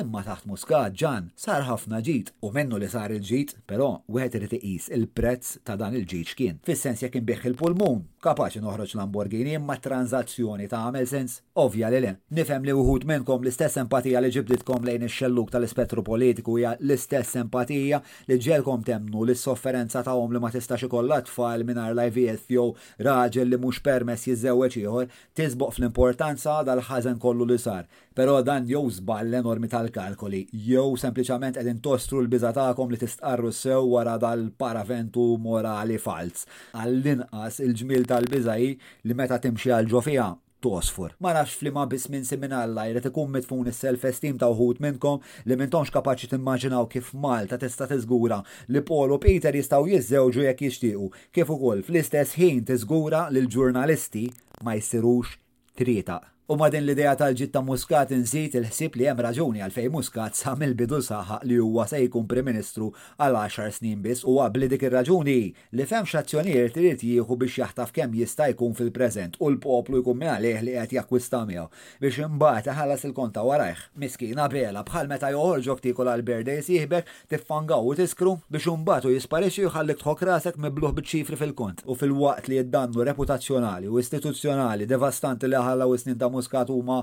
imma 0.04 0.22
taħt 0.28 0.52
muskat 0.52 1.00
ġan 1.02 1.32
sar 1.48 1.66
ħafna 1.70 2.04
ġit 2.06 2.36
u 2.44 2.52
mennu 2.56 2.80
li 2.80 2.88
sar 2.92 3.12
il-ġit, 3.16 3.58
però 3.68 3.94
wieħed 4.12 4.40
irid 4.40 4.60
iqis 4.60 4.81
pajjiż 4.82 4.92
il-prezz 4.98 5.58
ta' 5.66 5.78
dan 5.78 5.94
il-ġiġ 5.96 6.32
kien. 6.38 6.58
Fis-sens 6.66 7.02
jekk 7.04 7.20
inbeħ 7.20 7.46
il-pulmun, 7.52 8.02
kapaċi 8.22 8.62
noħroġ 8.62 8.94
Lamborghini 8.98 9.54
imma 9.58 9.76
tranzazzjoni 9.82 10.68
ta' 10.70 10.84
għamel 10.88 11.08
sens 11.10 11.40
ovvja 11.60 11.90
li 11.94 12.02
le. 12.04 12.14
Nifhem 12.38 12.66
li 12.66 12.74
wħud 12.76 13.06
minnkom 13.10 13.44
l-istess 13.46 13.78
empatija 13.84 14.22
li 14.24 14.32
ġibditkom 14.34 14.86
lejn 14.88 15.06
ix-xelluk 15.08 15.52
tal-ispettru 15.54 16.04
politiku 16.06 16.58
hija 16.60 16.74
l-istess 16.80 17.38
empatija 17.42 18.02
li 18.30 18.38
ġelkom 18.38 18.84
temnu 18.84 19.24
l 19.26 19.36
sofferenza 19.36 20.02
sofferenza 20.02 20.04
tagħhom 20.08 20.34
li 20.36 20.42
ma 20.46 20.52
tistax 20.54 20.88
ikollha 20.88 21.22
tfal 21.28 21.66
mingħajr 21.68 21.96
l-IVF 21.96 22.54
jew 22.56 22.74
raġel 23.06 23.52
li 23.52 23.62
mhux 23.62 23.82
permess 23.86 24.28
jiżewweġ 24.30 24.78
ieħor 24.84 25.12
tisboq 25.38 25.76
fl-importanza 25.78 26.60
dal-ħażen 26.70 27.20
kollu 27.24 27.46
li 27.54 27.58
sar 27.60 27.88
Pero 28.14 28.42
dan 28.44 28.68
jew 28.68 28.90
żball 28.92 29.30
l-enormi 29.30 29.70
tal-kalkoli, 29.72 30.42
jew 30.52 30.98
sempliċament 31.00 31.56
qegħdin 31.56 31.78
tostru 31.86 32.20
l-biża 32.20 32.50
tagħkom 32.58 32.90
li 32.92 32.98
tistqarru 33.00 33.52
sew 33.56 33.86
wara 33.88 34.18
dal-paraventu 34.20 35.28
morali 35.40 35.96
fals. 35.96 36.44
Għall-inqas 36.76 37.62
il-ġmil 37.64 38.04
tal-biża 38.12 38.56
li 38.60 39.16
meta 39.16 39.38
timxi 39.40 39.72
għal 39.72 39.88
ġofija 39.94 40.26
tosfur. 40.62 41.16
Ma 41.24 41.32
nafx 41.38 41.56
flima 41.62 41.86
biss 41.90 42.12
minn 42.12 42.28
simin 42.28 42.52
alla 42.54 42.84
jrid 42.92 43.08
ikun 43.14 43.32
mitfun 43.38 43.72
is-self-esteem 43.72 44.36
ta' 44.44 44.52
uħut 44.52 44.84
minnkom 44.84 45.24
li 45.48 45.56
mintonx 45.58 45.90
kapaċi 45.96 46.34
timmaġinaw 46.34 46.90
kif 46.92 47.14
Malta 47.16 47.58
tista' 47.64 47.88
tiżgura 47.90 48.42
li 48.76 48.84
Polo 48.92 49.22
Peter 49.24 49.56
jistgħu 49.58 49.88
jiżewġu 49.96 50.46
jekk 50.50 50.68
jixtiequ, 50.68 51.08
kif 51.34 51.56
ukoll 51.56 51.80
fl-istess 51.88 52.36
ħin 52.38 52.60
tiżgura 52.68 53.30
l 53.32 53.48
ġurnalisti 53.56 54.28
ma 54.68 54.76
jsirux 54.78 55.40
trieta. 55.80 56.20
U 56.52 56.56
ma 56.60 56.68
din 56.68 56.84
l-idea 56.84 57.14
tal-ġitta 57.16 57.62
Muscat 57.64 58.10
nżid 58.12 58.58
il-ħsib 58.60 58.98
li 59.00 59.06
hemm 59.08 59.22
raġuni 59.24 59.62
għalfej 59.64 59.86
Muscat 59.94 60.36
sa 60.36 60.52
mill-bidu 60.60 60.98
saħaq 61.08 61.46
li 61.48 61.56
huwa 61.64 61.86
se 61.88 62.02
jkun 62.04 62.26
Prim 62.28 62.50
Ministru 62.50 62.90
għal 63.24 63.38
10 63.40 63.70
snin 63.78 64.02
biss 64.04 64.26
u 64.28 64.34
qabli 64.42 64.68
dik 64.74 64.84
ir-raġuni 64.84 65.36
li 65.48 65.86
fem 65.88 66.04
xazzjonier 66.10 66.74
irid 66.76 67.06
jieħu 67.08 67.38
biex 67.40 67.56
jaħtaf 67.62 67.94
kemm 67.96 68.18
jista' 68.20 68.50
jkun 68.52 68.76
fil-preżent 68.76 69.38
u 69.40 69.48
l-poplu 69.54 70.02
jkun 70.02 70.20
minn 70.20 70.34
għalih 70.34 70.66
li 70.68 70.74
qed 70.82 70.98
jakkwista 70.98 71.40
miegħu 71.46 71.70
biex 72.04 72.20
imbagħad 72.26 72.76
ħallas 72.82 73.08
il-konta 73.08 73.46
warajh. 73.48 73.86
Miskina 74.04 74.50
bela 74.52 74.84
bħal 74.90 75.08
meta 75.14 75.32
joħorġok 75.32 75.86
tikol 75.88 76.12
għall-berdejs 76.18 76.68
jieħbek 76.74 77.14
tiffangaw 77.32 77.88
u 77.94 77.96
tiskru 78.02 78.36
biex 78.52 78.68
imbagħad 78.74 79.16
jisparixxi 79.16 79.66
jħallik 79.70 80.04
tħok 80.04 80.28
rasek 80.34 80.60
mibluħ 80.68 80.98
biċ-ċifri 81.00 81.42
fil-kont 81.46 81.88
u 81.88 81.96
fil-waqt 82.04 82.52
li 82.52 82.60
jiddannu 82.60 83.08
reputazzjonali 83.08 83.88
u 83.88 84.04
istituzzjonali 84.04 84.92
devastanti 84.92 85.48
li 85.48 85.64
ħalla 85.70 85.88
u 85.88 85.96
snin 86.02 86.20
ta' 86.20 86.28
muskat 86.42 86.68
huma 86.74 87.02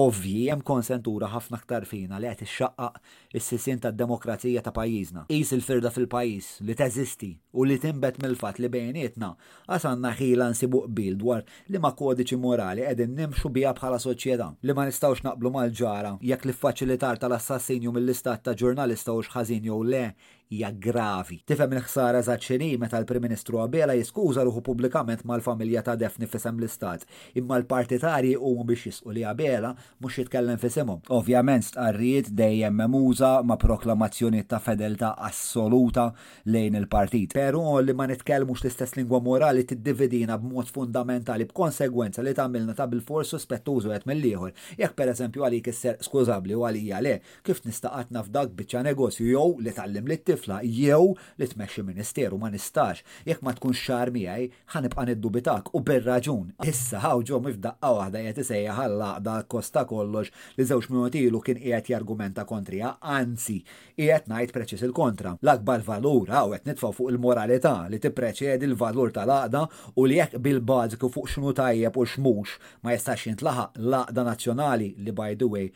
ovvji 0.00 0.42
hemm 0.50 0.62
konsentura 0.66 1.28
ħafna 1.30 1.58
aktar 1.58 1.86
fina 1.90 2.18
li 2.22 2.30
qed 2.30 2.42
ixxaqaq 2.46 3.00
is 3.38 3.46
sisin 3.50 3.80
tad-demokrazija 3.84 4.62
ta' 4.66 4.72
pajjiżna. 4.74 5.24
Qis 5.30 5.50
il-firda 5.56 5.90
fil-pajjiż 5.94 6.50
li 6.68 6.76
teżisti 6.80 7.30
u 7.58 7.64
li 7.66 7.78
tinbet 7.82 8.20
mill-fatt 8.22 8.60
li 8.62 8.70
bejnietna 8.74 9.32
għasanna 9.68 10.12
ħila 10.20 10.50
nsibu 10.54 10.84
qbil 10.88 11.18
dwar 11.22 11.46
li 11.70 11.82
ma' 11.82 11.94
kodiċi 12.00 12.38
morali 12.46 12.86
qegħdin 12.86 13.16
nimxu 13.22 13.52
biha 13.56 13.74
bħala 13.78 14.02
soċjetà 14.06 14.50
li 14.66 14.76
ma 14.78 14.86
nistgħux 14.90 15.24
naqblu 15.26 15.54
mal-ġara 15.58 16.14
jekk 16.32 16.46
li 16.50 16.58
faċilitar 16.62 17.22
tal-assassinju 17.22 17.94
mill-istat 17.96 18.46
ta' 18.46 18.56
ġurnalista 18.62 19.16
u 19.16 19.26
x'ħażin 19.26 19.70
jew 19.72 19.82
le 19.94 20.04
hija 20.50 20.70
gravi. 20.84 21.38
Tifhem 21.46 21.72
il-ħsara 21.76 22.20
żaċċini 22.26 22.70
meta 22.82 22.98
l-Prim 22.98 23.22
Ministru 23.22 23.60
Abela 23.62 23.94
jiskuża 23.94 24.42
ruħu 24.46 24.62
pubblikament 24.66 25.22
mal-familja 25.28 25.84
ta' 25.86 25.92
Defni 26.00 26.26
fisem 26.26 26.56
l-Istat, 26.58 27.04
imma 27.38 27.58
l-partitarji 27.60 28.32
huma 28.34 28.64
biex 28.66 28.82
jisqu 28.88 29.12
li 29.14 29.22
Abela 29.30 29.70
mhux 30.02 30.18
jitkellem 30.18 30.58
fisimhom. 30.58 31.04
Ovvjament 31.16 31.68
stqarrijiet 31.68 32.30
dejjem 32.40 32.74
memuża 32.80 33.30
ma' 33.46 33.58
proklamazzjoni 33.62 34.42
ta' 34.50 34.58
fedeltà 34.64 35.12
assoluta 35.28 36.08
lejn 36.50 36.80
il-partit. 36.80 37.36
Però 37.38 37.76
li 37.84 37.94
ma 37.94 38.08
nitkellmux 38.10 38.64
l-istess 38.64 38.98
lingwa 38.98 39.20
morali 39.22 39.62
tiddividina 39.70 40.38
b'mod 40.40 40.72
fundamentali 40.74 41.46
b'konsegwenza 41.52 42.26
li 42.26 42.34
tagħmilna 42.34 42.74
ta' 42.74 42.88
bil-fors 42.90 43.36
qed 43.50 44.02
mill-ieħor. 44.10 44.50
Jekk 44.82 44.98
pereżempju 44.98 45.46
għalik 45.46 45.70
isser 45.70 46.02
skużabbli 46.02 46.56
u 46.58 46.66
għalija 46.66 47.00
le, 47.06 47.14
kif 47.46 47.62
nista' 47.62 47.68
nistaqatna 47.92 48.26
f'dak 48.26 48.52
biċċa 48.58 48.84
negozju 48.90 49.30
jew 49.30 49.48
li 49.62 49.76
tallim 49.78 50.06
li 50.10 50.18
tifla 50.40 50.60
jew 50.64 51.14
li 51.38 51.46
tmexxi 51.48 51.82
ministeru 51.84 52.38
ma 52.38 52.50
nistax, 52.50 53.02
jekk 53.28 53.42
ma 53.44 53.52
tkunx 53.56 53.80
xar 53.86 54.10
miegħi 54.14 54.48
ħanibqa' 54.74 55.04
niddubitak 55.10 55.70
u 55.76 55.82
bir-raġun. 55.84 56.48
Issa 56.70 57.00
hawn 57.04 57.24
ġew 57.28 57.40
mifdaqqa 57.44 57.90
waħda 57.98 58.22
qed 58.28 58.40
isejja 58.44 58.76
ħallaqda 58.78 59.36
kosta 59.52 59.84
kollox 59.90 60.32
li 60.58 60.66
żewġ 60.70 60.88
minuti 60.92 61.24
ilu 61.28 61.42
kien 61.44 61.60
qiegħed 61.62 61.92
jargumenta 61.94 62.44
kontrija, 62.48 62.94
anzi 63.00 63.60
qiegħed 63.98 64.30
ngħid 64.32 64.54
preċis 64.56 64.84
il-kontra. 64.88 65.34
L-akbar 65.44 65.84
valur 65.88 66.32
hawn 66.34 66.56
qed 66.56 66.70
nitfgħu 66.72 66.92
fuq 67.00 67.12
il-moralità 67.14 67.74
li 67.90 68.00
tippreċedi 68.04 68.68
l-valur 68.70 69.14
tal 69.16 69.32
aqda 69.36 69.64
u 69.96 70.06
li 70.08 70.18
jekk 70.20 70.38
bil-bażiku 70.44 71.12
fuq 71.14 71.30
x'nu 71.34 71.54
tajjeb 71.60 71.96
u 72.00 72.06
x'mhux 72.08 72.56
ma 72.84 72.96
jistax 72.96 73.28
jintlaħaq 73.28 73.80
l-għaqda 73.82 74.28
nazzjonali 74.30 74.92
li 75.04 75.16
by 75.20 75.36
the 75.36 75.50
way 75.54 75.70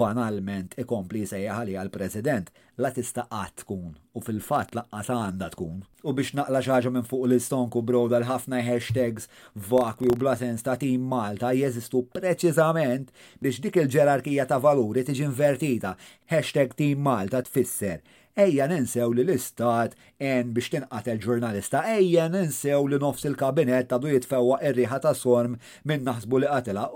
banalment 0.00 0.76
ikompli 0.80 1.24
sejjaħ 1.26 1.64
għal-President 1.70 2.50
la 2.82 2.88
tista' 2.96 3.26
qatt 3.28 3.58
tkun 3.60 3.88
u 4.16 4.20
fil-fatt 4.24 4.72
laqqas 4.76 5.10
għandha 5.12 5.48
tkun. 5.52 5.82
U 6.08 6.14
biex 6.16 6.30
naqla 6.38 6.62
xaġa 6.64 6.92
minn 6.94 7.06
fuq 7.08 7.26
l-istonku 7.26 7.82
broda 7.90 8.20
l-ħafna 8.22 8.62
hashtags 8.64 9.28
vakwi 9.70 10.08
u 10.08 10.16
blasens 10.22 10.64
ta' 10.64 10.78
tim 10.80 11.04
Malta 11.12 11.52
jeżistu 11.60 12.00
preċiżament 12.14 13.12
biex 13.44 13.60
dik 13.66 13.76
il-ġerarkija 13.82 14.46
ta' 14.50 14.60
valuri 14.64 15.04
tiġi 15.10 15.26
invertita. 15.28 15.92
Hashtag 16.32 16.72
tim 16.80 17.04
Malta 17.06 17.42
tfisser 17.46 18.00
ejja 18.42 18.66
ninsew 18.70 19.12
li 19.16 19.24
l-istat 19.26 19.92
en 20.32 20.48
biex 20.56 20.70
tinqatel 20.72 21.18
ġurnalista, 21.24 21.82
ejja 21.98 22.28
ninsew 22.32 22.86
li 22.90 22.98
nofs 23.04 23.26
il-kabinet 23.28 23.92
għadu 23.92 24.12
jitfewwa 24.14 24.58
ir-riħa 24.70 25.00
ta' 25.04 25.12
sorm 25.22 25.58
minn 25.88 26.06
naħsbu 26.08 26.40
li 26.46 26.52
qatela 26.52 26.86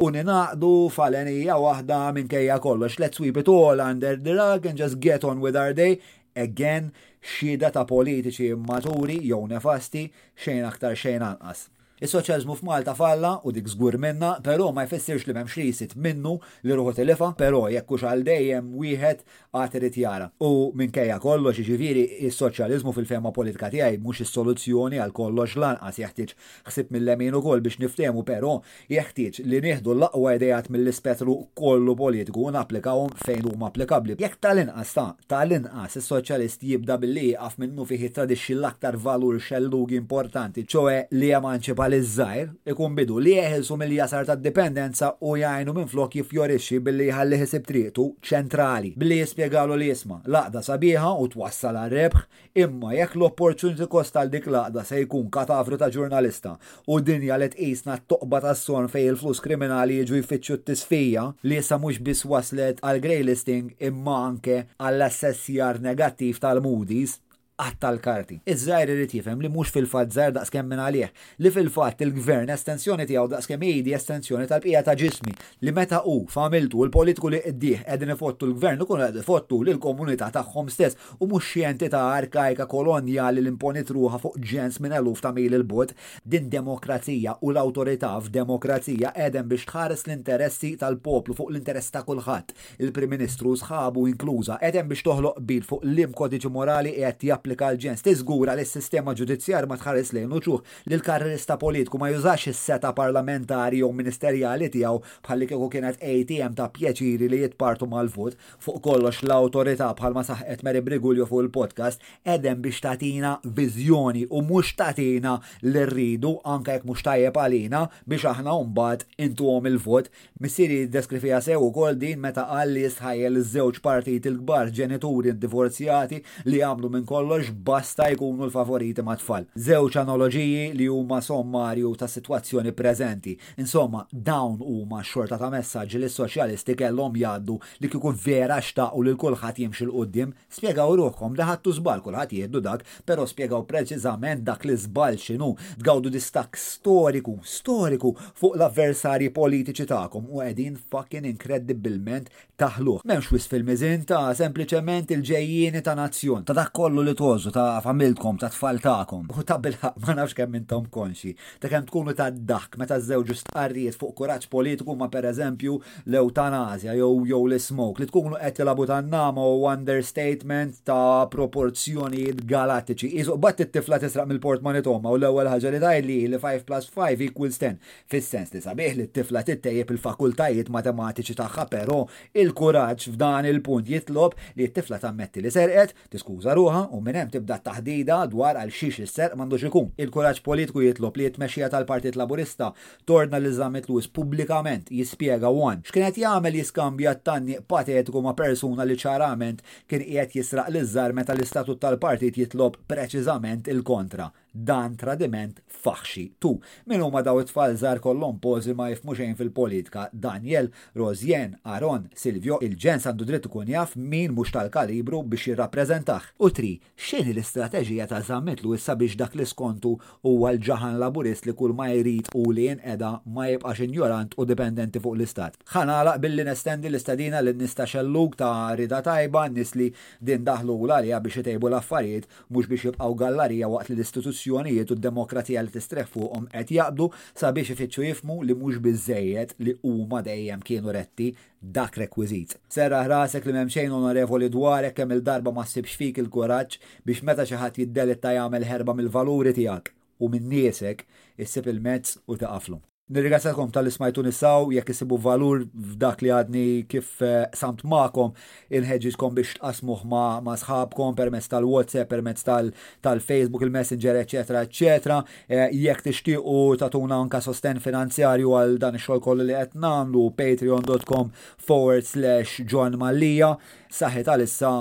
u 0.71 0.73
falenija 0.97 1.59
waħda 1.65 2.01
minn 2.17 2.31
kejja 2.35 2.57
kollox, 2.67 2.97
let's 3.03 3.19
sweep 3.21 3.41
it 3.43 3.49
all 3.53 3.81
under 3.87 4.17
the 4.17 4.35
rug 4.41 4.67
and 4.71 4.79
just 4.85 5.01
get 5.05 5.25
on 5.25 5.41
with 5.45 5.57
our 5.65 5.73
day. 5.83 5.99
Again, 6.47 6.91
xhieda 7.33 7.71
ta' 7.77 7.85
politiċi 7.89 8.55
maturi 8.71 9.21
jew 9.29 9.45
nefasti 9.53 10.09
xejn 10.45 10.65
aktar 10.71 10.97
xejn 10.99 11.29
anqas. 11.33 11.69
Is-soċjalizmu 12.03 12.57
f'Malta 12.59 12.91
falla 12.99 13.37
u 13.47 13.53
dik 13.55 13.69
żgur 13.71 13.95
minna, 14.03 14.33
però 14.43 14.73
ma 14.75 14.83
jfissirx 14.83 15.29
li 15.29 15.35
m'hemmx 15.37 15.55
jisit 15.63 15.93
minnu 15.95 16.33
li 16.67 16.75
ruħu 16.75 16.91
telefa, 16.97 17.29
però 17.39 17.69
jekk 17.71 17.93
hux 17.95 18.03
għal 18.09 18.25
dejjem 18.27 18.73
wieħed 18.81 19.21
għad 19.55 19.77
irid 19.79 19.99
jara. 20.03 20.27
U 20.43 20.73
minkejja 20.75 21.21
kollox 21.23 21.61
jiġifieri 21.63 22.03
is 22.27 22.35
soċjalizmu 22.43 22.91
fil-fema 22.97 23.31
politika 23.37 23.71
tiegħi 23.71 24.01
mhux 24.03 24.25
is-soluzzjoni 24.25 24.99
għal 25.05 25.15
kollox 25.15 25.55
lanqas 25.63 26.01
jeħtieġ 26.03 26.33
ħsib 26.67 26.91
mill-lemin 26.97 27.39
ukoll 27.39 27.63
biex 27.63 27.79
niftehmu 27.85 28.27
però 28.27 28.57
jeħtieġ 28.91 29.41
li 29.47 29.63
nieħdu 29.69 29.95
l-aqwa 29.95 30.35
idejat 30.41 30.73
mill-ispetru 30.75 31.39
kollu 31.63 31.95
politiku 32.03 32.49
u 32.49 32.51
napplikawhom 32.59 33.15
fejn 33.23 33.47
huma 33.53 33.71
applikabbli. 33.71 34.19
Jekk 34.19 34.43
tal-inqas 34.49 34.97
ta' 34.99 35.07
tal-inqas 35.37 35.95
is-soċjalist 36.03 36.67
jibda 36.67 36.99
billi 36.99 37.31
jaqaf 37.37 37.57
minnu 37.63 37.87
fih 37.95 38.11
tradixxi 38.19 38.59
l-aktar 38.59 38.99
valur 39.07 39.39
xellugi 39.39 40.01
importanti, 40.03 40.67
ċoe 40.67 40.99
li 41.15 41.31
emanċipa 41.39 41.84
it-tfal 41.93 42.45
iż 42.45 42.51
ikun 42.71 42.95
bidu 42.97 43.19
li 43.21 43.35
jeħilsu 43.37 43.75
mill-jasar 43.79 44.25
tad-dipendenza 44.29 45.11
u 45.29 45.35
jgħinu 45.39 45.75
minflok 45.77 46.17
jifjorixxi 46.19 46.79
billi 46.87 47.09
jħalli 47.11 47.39
ħisib 47.43 47.67
triqtu 47.69 48.07
ċentrali 48.29 48.93
billi 48.99 49.19
jispiegalu 49.21 49.77
li 49.77 49.91
jisma' 49.91 50.21
laqda 50.33 50.63
sabiħa 50.69 51.11
u 51.25 51.29
twassal 51.33 51.77
għar-rebħ 51.83 52.21
imma 52.65 52.95
jekk 52.97 53.17
l-opportunity 53.19 53.89
kost 53.93 54.17
għal 54.17 54.33
dik 54.33 54.49
laqda 54.55 54.85
se 54.89 55.03
jkun 55.03 55.29
katafru 55.33 55.79
ta' 55.81 55.91
ġurnalista 55.95 56.55
u 56.95 56.99
dinja 57.05 57.39
li 57.43 57.51
tqisna 57.53 57.99
t-toqba 58.01 58.41
tas-son 58.47 58.89
fej 58.93 59.11
il-flus 59.13 59.43
kriminali 59.45 60.01
jiġu 60.01 60.23
jfittxu 60.23 60.61
t-tisfija 60.63 61.29
li 61.45 61.61
issa 61.61 61.79
mhux 61.81 62.01
biss 62.07 62.25
waslet 62.31 62.81
għal 62.81 63.03
grey 63.05 63.25
listing 63.27 63.75
imma 63.91 64.17
anke 64.31 64.63
għall-assessjar 64.79 65.83
negattiv 65.85 66.41
tal-Moody's 66.41 67.21
għatta 67.63 67.91
l-karti. 67.95 68.39
Iż-żajr 68.51 68.91
irrid 68.91 69.13
jifhem 69.15 69.43
li 69.45 69.49
mhux 69.53 69.71
fil-fatt 69.71 70.11
żgħar 70.15 70.33
daqskemm 70.35 70.73
minn 70.73 70.81
għalih, 70.83 71.11
li 71.45 71.51
fil-fatt 71.55 72.01
il-gvern 72.03 72.51
estensjoni 72.51 73.05
tiegħu 73.07 73.31
daqskemm 73.31 73.63
jgħidi 73.69 73.95
estensjoni 73.95 74.49
tal-bqija 74.51 74.81
ta' 74.89 74.95
ġismi 74.99 75.31
li 75.63 75.71
meta 75.77 76.01
hu 76.03 76.17
familtu 76.33 76.83
l-politiku 76.89 77.31
li 77.31 77.39
ddieħ 77.45 77.85
qegħdin 77.87 78.15
ifottu 78.17 78.49
l-gvern 78.49 78.83
ikun 78.87 79.05
qed 79.05 79.21
ifottu 79.23 79.61
lill 79.69 79.79
komunità 79.79 80.33
tagħhom 80.35 80.73
stess 80.75 80.99
u 81.23 81.29
mhux 81.31 81.53
xi 81.53 81.63
entità 81.69 82.01
arkajka 82.17 82.67
kolonja 82.73 83.29
li 83.31 83.45
l-imponit 83.45 83.95
ruħa 83.95 84.19
fuq 84.25 84.43
ġens 84.51 84.81
minn 84.83 84.97
eluf 84.99 85.23
ta' 85.23 85.31
mil 85.37 85.55
il-bot. 85.59 85.95
Din 86.27 86.49
demokrazija 86.51 87.37
u 87.41 87.53
l-awtorità 87.55 88.17
f'demokrazija 88.21 89.15
qegħden 89.17 89.47
biex 89.49 89.69
tħares 89.71 90.05
l-interessi 90.09 90.73
tal-poplu 90.83 91.39
fuq 91.39 91.55
l-interess 91.55 91.93
ta' 91.95 92.03
kulħadd. 92.07 92.51
Il-Prim 92.83 93.15
Ministru 93.15 93.55
sħabu 93.61 94.09
inkluża 94.17 94.59
qegħden 94.61 94.91
biex 94.91 95.07
toħloq 95.07 95.41
bil 95.47 95.63
fuq 95.65 95.87
l-im 95.87 96.15
kodiċi 96.19 96.51
morali 96.55 96.95
qed 96.99 97.29
japplika 97.31 97.54
pubblika 97.55 97.69
għal 97.71 97.81
ġens 97.83 98.03
tiżgura 98.03 98.55
li 98.59 98.65
s-sistema 98.67 99.15
ġudizzjar 99.15 99.67
ma 99.71 99.77
tħares 99.79 100.11
lejn 100.17 100.33
uċuħ 100.39 100.87
li 100.91 100.97
l-karrista 100.97 101.55
politiku 101.61 101.99
ma 102.01 102.09
jużax 102.11 102.49
is-seta 102.51 102.91
parlamentari 102.99 103.79
jew 103.81 103.91
ministerjali 103.95 104.67
tiegħu 104.73 105.01
bħalli 105.29 105.47
kieku 105.49 105.69
kienet 105.71 106.01
ATM 106.03 106.57
ta' 106.59 106.67
pjaċiri 106.75 107.29
li 107.31 107.39
jitpartu 107.45 107.87
mal-vot 107.87 108.35
fuq 108.65 108.81
kollox 108.89 109.23
l-awtorità 109.29 109.93
bħalma 109.99 110.25
saħqet 110.27 110.65
Meri 110.67 110.83
Brigulju 110.87 111.29
fuq 111.31 111.45
il-podcast 111.45 112.03
edem 112.35 112.63
biex 112.65 112.83
tatina 112.89 113.37
viżjoni 113.47 114.25
u 114.35 114.43
mhux 114.43 114.73
tatina 114.79 115.37
li 115.63 115.85
rridu 115.87 116.35
anke 116.51 116.75
jekk 116.79 116.89
mhux 116.89 117.07
tajjeb 117.07 117.39
għalina 117.45 117.85
biex 118.11 118.27
aħna 118.33 118.57
mbagħad 118.71 119.07
intuhom 119.25 119.67
il-vot. 119.69 120.09
Missieri 120.43 120.81
deskrifija 120.93 121.39
sew 121.43 121.61
ukoll 121.63 121.97
din 122.01 122.21
meta 122.21 122.45
qal 122.51 122.73
li 122.75 122.83
jisħajjel 122.87 123.39
iż-żewġ 123.43 123.81
partit 123.85 124.27
il-kbar 124.31 124.73
ġenituri 124.77 125.35
divorzjati 125.41 126.21
li 126.51 126.63
għamlu 126.67 126.91
minn 126.93 127.07
kollox 127.09 127.34
kollox 127.39 127.51
basta 127.51 128.07
jkunu 128.11 128.47
l-favoriti 128.47 129.03
ma' 129.03 129.17
tfal. 129.19 129.47
Zewċ 129.59 129.99
analogiji 130.03 130.73
li 130.79 130.85
huma 130.91 131.19
sommarju 131.23 131.95
ta' 131.99 132.07
situazzjoni 132.09 132.71
preżenti. 132.77 133.33
Insomma, 133.59 134.05
dawn 134.13 134.61
huma 134.63 135.01
xorta 135.03 135.35
ta' 135.41 135.49
messaġġi 135.51 135.99
li 135.99 136.09
s-soċjalisti 136.11 136.77
kellhom 136.79 137.17
jgħaddu 137.19 137.57
li 137.83 137.91
kieku 137.91 138.13
vera 138.25 138.61
xtaqu 138.63 139.03
li 139.09 139.17
kulħadd 139.19 139.59
jimxi 139.65 139.87
l-qudiem, 139.89 140.31
spjegaw 140.55 140.95
ruħkom 141.01 141.35
li 141.35 141.49
ħadtu 141.49 141.75
żbal 141.81 142.05
kulħadd 142.07 142.37
jgħidu 142.39 142.63
dak, 142.69 142.85
però 143.09 143.27
spjegaw 143.27 143.65
preċiżament 143.73 144.45
dak 144.47 144.65
li 144.71 144.79
żbal 144.85 145.19
x'inhu 145.19 145.51
tgawdu 145.83 146.13
distak 146.15 146.59
storiku, 146.63 147.35
storiku 147.57 148.15
fuq 148.39 148.59
l-avversarji 148.61 149.33
politiċi 149.35 149.89
tagħkom 149.91 150.31
u 150.31 150.43
qegħdin 150.45 150.79
fucking 150.93 151.27
inkredibilment 151.33 152.31
taħluh. 152.63 153.03
Memx 153.09 153.33
wisfil 153.35 153.65
miżin 153.67 154.07
ta' 154.09 154.29
sempliċement 154.39 155.11
il-ġejjieni 155.17 155.83
ta' 155.83 155.97
nazzjon, 155.99 156.45
ta' 156.47 156.55
dak 156.55 156.71
kollu 156.79 157.03
li 157.09 157.15
tożu 157.25 157.51
ta' 157.57 157.81
familkom, 157.85 158.39
ta' 158.41 158.49
tfal 158.53 158.77
ta'kom. 158.85 159.25
U 159.31 159.41
ta' 159.49 159.59
bilħaq 159.65 159.97
ma' 160.03 160.17
nafx 160.19 160.35
kemm 160.39 160.59
intom 160.59 160.83
konxi. 160.93 161.31
Ta' 161.63 161.71
kemm 161.73 161.87
tkunu 161.89 162.13
ta' 162.19 162.27
dak 162.51 162.75
meta 162.81 162.99
z-zewġu 163.01 163.33
stqarrijiet 163.41 163.97
fuq 164.01 164.11
kuraġġ 164.19 164.49
politiku 164.53 164.93
ma' 164.99 165.09
pereżempju 165.13 165.79
l-eutanazja 166.05 166.93
jew 166.99 167.23
jew 167.31 167.41
l 167.49 167.57
smoke 167.65 168.03
li 168.03 168.09
tkunu 168.11 168.35
qed 168.43 168.59
tilabu 168.59 168.85
ta' 168.91 168.99
nama 169.15 169.47
u 169.55 169.63
understatement 169.71 170.83
ta' 170.89 171.25
proporzjonijiet 171.35 172.43
galattiċi. 172.51 173.13
Iżuq 173.23 173.41
bat 173.45 173.63
it-tifla 173.65 174.01
tisraq 174.05 174.29
mill-portmani 174.35 174.85
tomma 174.85 175.15
u 175.15 175.21
l-ewwel 175.21 175.49
ħaġa 175.55 175.73
li 175.79 175.83
tajli 175.87 176.19
li 176.25 176.33
li 176.35 176.43
5 176.45 176.67
plus 176.69 176.91
5 176.99 177.25
equals 177.31 177.57
10. 177.63 177.81
Fis-sens 178.13 178.53
li 178.57 178.61
sabiħ 178.67 178.99
li 179.01 179.09
t-tifla 179.09 179.45
tittejjeb 179.49 179.95
il-fakultajiet 179.97 180.69
matematiċi 180.79 181.39
tagħha 181.41 181.67
però 181.73 182.03
il-kuraġġ 182.45 183.09
f'dan 183.17 183.49
il-punt 183.53 183.89
jitlob 183.89 184.37
li 184.61 184.69
t-tifla 184.69 185.01
tammetti 185.07 185.45
li 185.47 185.55
serqet, 185.55 185.95
tiskuża 186.13 186.53
ruha 186.61 186.85
u 186.93 187.01
minn 187.01 187.13
minn 187.15 187.23
hemm 187.23 187.33
tibda 187.35 187.57
taħdida 187.65 188.17
dwar 188.33 188.57
għal 188.59 188.73
xiex 188.75 189.07
is 189.07 189.19
m'għandux 189.37 189.65
ikun. 189.69 189.89
Il-kuraġġ 190.03 190.41
politiku 190.47 190.83
jitlob 190.83 191.17
li 191.21 191.29
t-mexxija 191.37 191.69
tal-Partit 191.71 192.19
Laburista 192.19 192.73
torna 193.07 193.39
l 193.39 193.53
żamet 193.55 193.87
Lewis 193.91 194.09
pubblikament 194.19 194.91
jispjega 194.91 195.53
wan 195.55 195.85
x'kienet 195.87 196.19
jagħmel 196.25 196.59
jiskambja 196.59 197.15
t 197.21 197.25
tanni 197.31 197.61
patetiku 197.73 198.23
ma' 198.27 198.35
persuna 198.39 198.85
li 198.89 198.99
ċarament 199.05 199.63
kien 199.89 200.05
qiegħed 200.09 200.39
jisraq 200.41 200.73
l-iżżar 200.73 201.15
meta 201.21 201.37
l-istatut 201.37 201.81
tal-partit 201.87 202.39
jitlob 202.43 202.81
preċiżament 202.91 203.71
il-kontra 203.73 204.33
dan 204.55 204.95
tradiment 204.97 205.59
faħxi 205.67 206.25
tu. 206.39 206.55
Min 206.89 207.03
huma 207.03 207.21
daw 207.27 207.41
it-tfal 207.43 207.75
żar 207.77 208.01
kollhom 208.05 208.39
pozi 208.41 208.75
ma 208.75 208.89
jifmuxen 208.91 209.35
fil-politika 209.37 210.07
Daniel, 210.13 210.71
Rozien, 210.95 211.57
Aron, 211.65 212.07
Silvio, 212.15 212.61
il-ġens 212.63 213.09
għandu 213.11 213.27
dritt 213.29 213.49
ikun 213.51 213.69
jaf 213.73 213.97
min 213.99 214.33
mhux 214.33 214.55
tal-kalibru 214.55 215.23
biex 215.27 215.49
jirrapprezentax. 215.51 216.31
U 216.39 216.51
tri, 216.55 216.77
x'inhi 216.97 217.35
l-istrateġija 217.35 218.07
ta' 218.09 218.23
zammetlu 218.25 218.77
issa 218.79 218.95
biex 218.95 219.19
dak 219.19 219.35
li 219.35 219.45
skontu 219.47 219.97
huwa 220.23 220.53
l-ġaħan 220.55 221.01
laburist 221.03 221.49
li 221.49 221.53
kull 221.59 221.75
ma 221.75 221.91
jrid 221.91 222.31
u 222.35 222.47
li 222.55 222.69
edha 222.71 223.19
ma 223.27 223.49
jibqax 223.51 223.83
injorant 223.89 224.39
u 224.39 224.47
dipendenti 224.47 225.03
fuq 225.03 225.19
l-istat. 225.19 225.59
Ħanalaq 225.75 226.23
billi 226.23 226.47
nestendi 226.47 226.89
l-istadina 226.93 227.43
li 227.43 227.57
nista' 227.59 227.89
xellug 227.91 228.39
ta' 228.39 228.53
rida 228.79 229.03
tajba 229.03 229.49
nisli 229.51 229.91
din 230.21 230.47
daħlu 230.47 230.79
l-għalija 230.85 231.21
biex 231.25 231.43
jtejbu 231.43 231.73
l-affarijiet 231.73 232.31
mhux 232.49 232.71
biex 232.71 232.89
jibqgħu 232.91 233.19
gallarija 233.19 233.69
waqt 233.73 233.91
l-istituzzjoni 233.91 234.43
istituzzjonijiet 234.45 234.91
u 234.91 234.95
d 234.99 235.03
demokratija 235.05 235.63
li 235.65 235.71
t-istreħ 235.73 236.07
fuqhom 236.15 236.45
qed 236.53 236.71
jaqdu 236.77 237.07
sabiex 237.39 237.71
ifittxu 237.73 238.03
jifmu 238.05 238.37
li 238.45 238.55
mhux 238.55 238.81
biżejjed 238.85 239.55
li 239.59 239.75
huma 239.83 240.23
dejjem 240.23 240.61
kienu 240.63 240.93
retti 240.93 241.31
dak 241.61 241.97
rekwiżit. 241.97 242.59
Serra 242.69 243.01
ħrasek 243.07 243.45
li 243.49 243.53
m'hemm 243.57 243.73
xejn 243.73 243.93
onorevoli 243.97 244.49
dwarek 244.53 244.95
kemm 244.99 245.13
il-darba 245.17 245.51
ma 245.57 245.65
ssibx 245.65 245.97
fik 245.97 246.19
il-kuraġġ 246.25 246.79
biex 247.05 247.23
meta 247.25 247.45
xi 247.49 247.57
ħadd 247.63 247.79
jiddelitta 247.85 248.35
jagħmel 248.37 248.69
ħerba 248.73 248.93
mill-valuri 249.01 249.55
tiegħek 249.57 249.95
u 250.21 250.29
minn 250.29 250.49
niesek 250.53 251.07
issib 251.37 251.67
il-mezz 251.73 252.19
u 252.29 252.37
taqaflu. 252.37 252.81
Nirrigazzakom 253.07 253.69
tal-ismajtu 253.69 254.23
nisaw, 254.25 254.71
jekk 254.73 254.89
isibu 254.95 255.19
valur 255.21 255.67
f'dak 255.91 256.23
li 256.25 256.31
għadni 256.33 256.63
kif 256.89 257.19
eh, 257.23 257.43
samt 257.53 257.83
ma'kom, 257.85 258.31
inħedġiġkom 258.73 259.35
biex 259.37 259.59
tqasmuħ 259.59 260.07
ma', 260.09 260.41
ma 260.47 260.55
sħabkom 260.57 261.13
permezz 261.19 261.51
tal-WhatsApp, 261.53 262.09
permezz 262.15 262.47
tal-Facebook, 262.49 263.67
il-Messenger, 263.69 264.23
eccetera, 264.23 264.63
eccetera. 264.65 265.19
Eh, 265.47 265.69
jekk 265.83 266.01
tixtiequ 266.09 266.79
tatuna 266.81 267.19
anka 267.21 267.43
sosten 267.45 267.83
finanzjarju 267.85 268.57
għal 268.63 268.79
dan 268.87 268.97
ix-xogħol 268.97 269.21
kollu 269.27 269.49
li 269.51 269.59
qed 269.61 269.77
nagħmlu 269.85 270.23
patreon.com 270.41 271.35
forward 271.61 272.09
slash 272.09 272.63
John 272.65 272.97
Mallija, 273.03 273.53
saħet 273.93 274.33
għalissa 274.33 274.73